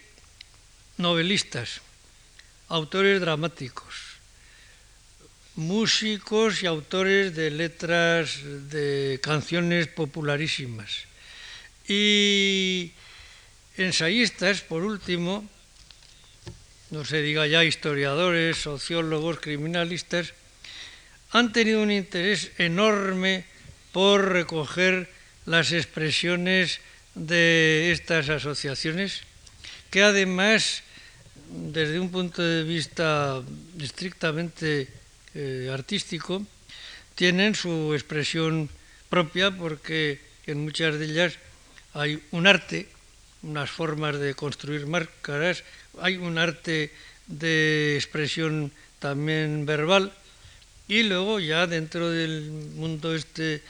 [0.98, 1.82] novelistas,
[2.68, 3.96] autores dramáticos,
[5.56, 11.08] músicos y autores de letras de canciones popularísimas
[11.88, 12.92] y
[13.78, 15.48] ensayistas, por último,
[16.92, 20.34] no se diga ya historiadores, sociólogos, criminalistas,
[21.32, 23.46] han tenido un interés enorme
[23.96, 25.08] por recoger
[25.46, 26.82] las expresiones
[27.16, 29.22] de estas asociaciones,
[29.90, 30.84] que además,
[31.72, 33.40] desde un punto de vista
[33.80, 34.92] estrictamente
[35.34, 36.44] eh, artístico,
[37.16, 38.68] tienen su expresión
[39.08, 41.40] propia porque en muchas de ellas
[41.94, 42.90] hay un arte,
[43.44, 45.64] unas formas de construir máscaras,
[46.02, 46.92] hay un arte
[47.28, 50.12] de expresión también verbal
[50.88, 53.62] y luego ya dentro del mundo este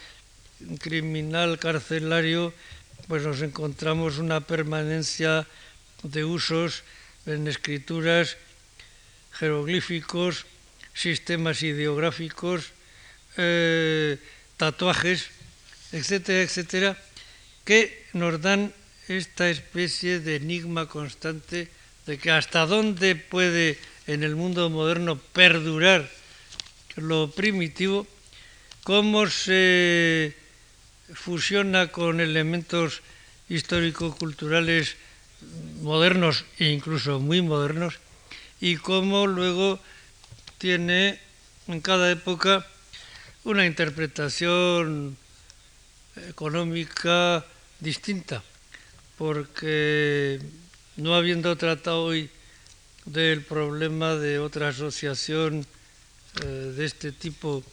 [0.79, 2.53] criminal carcelario
[3.07, 5.45] pues nos encontramos una permanencia
[6.03, 6.83] de usos
[7.25, 8.37] en escrituras,
[9.33, 10.45] jeroglíficos,
[10.93, 12.71] sistemas ideográficos,
[13.37, 14.17] eh,
[14.57, 15.29] tatuajes,
[15.91, 16.97] etcétera, etcétera,
[17.63, 18.73] que nos dan
[19.07, 21.69] esta especie de enigma constante
[22.05, 26.09] de que hasta dónde puede en el mundo moderno perdurar
[26.95, 28.07] lo primitivo,
[28.83, 30.33] cómo se
[31.13, 33.01] fusiona con elementos
[33.49, 34.97] histórico-culturales
[35.81, 37.99] modernos e incluso muy modernos,
[38.59, 39.79] y cómo luego
[40.57, 41.19] tiene
[41.67, 42.65] en cada época
[43.43, 45.17] una interpretación
[46.29, 47.45] económica
[47.79, 48.41] distinta,
[49.17, 50.39] porque
[50.97, 52.29] no habiendo tratado hoy
[53.05, 55.67] del problema de otra asociación
[56.41, 57.63] eh, de este tipo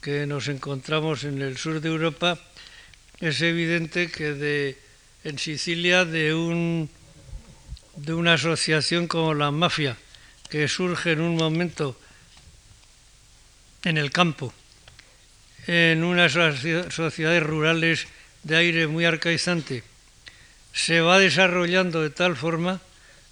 [0.00, 2.38] que nos encontramos en el sur de Europa,
[3.20, 4.78] es evidente que de,
[5.24, 6.88] en Sicilia de, un,
[7.96, 9.96] de una asociación como la mafia,
[10.48, 11.98] que surge en un momento
[13.84, 14.52] en el campo,
[15.66, 16.32] en unas
[16.92, 18.06] sociedades rurales
[18.42, 19.82] de aire muy arcaizante,
[20.72, 22.80] se va desarrollando de tal forma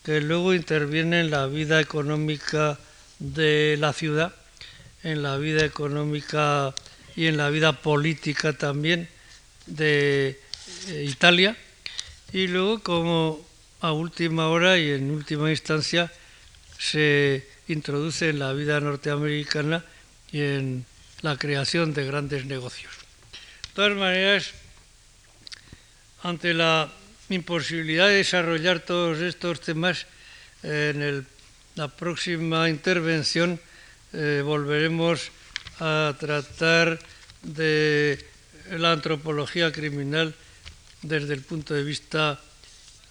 [0.05, 2.79] que luego interviene en la vida económica
[3.19, 4.35] de la ciudad,
[5.03, 6.75] en la vida económica
[7.15, 9.09] y en la vida política también
[9.67, 10.41] de
[10.89, 11.57] eh, Italia,
[12.33, 13.47] y luego como
[13.81, 16.13] a última hora y en última instancia
[16.79, 19.85] se introduce en la vida norteamericana
[20.33, 20.87] y en
[21.23, 22.93] la creación de grandes negocios.
[22.93, 24.53] De todas maneras,
[26.23, 26.91] ante la
[27.29, 30.07] imposibilidad de desarrollar todos estos temas,
[30.63, 31.27] en
[31.77, 33.61] la próxima intervención
[34.13, 35.31] eh, volveremos
[35.81, 36.99] a tratar
[37.43, 38.19] de
[38.71, 40.35] la antropología criminal
[41.03, 42.41] desde el punto de vista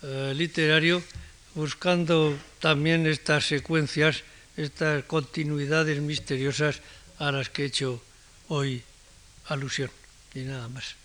[0.04, 1.02] eh, literario,
[1.54, 4.24] buscando también estas secuencias,
[4.58, 6.82] estas continuidades misteriosas
[7.20, 8.04] a las que he hecho
[8.50, 8.84] hoy
[9.48, 9.90] alusión.
[10.34, 10.96] Y nada más.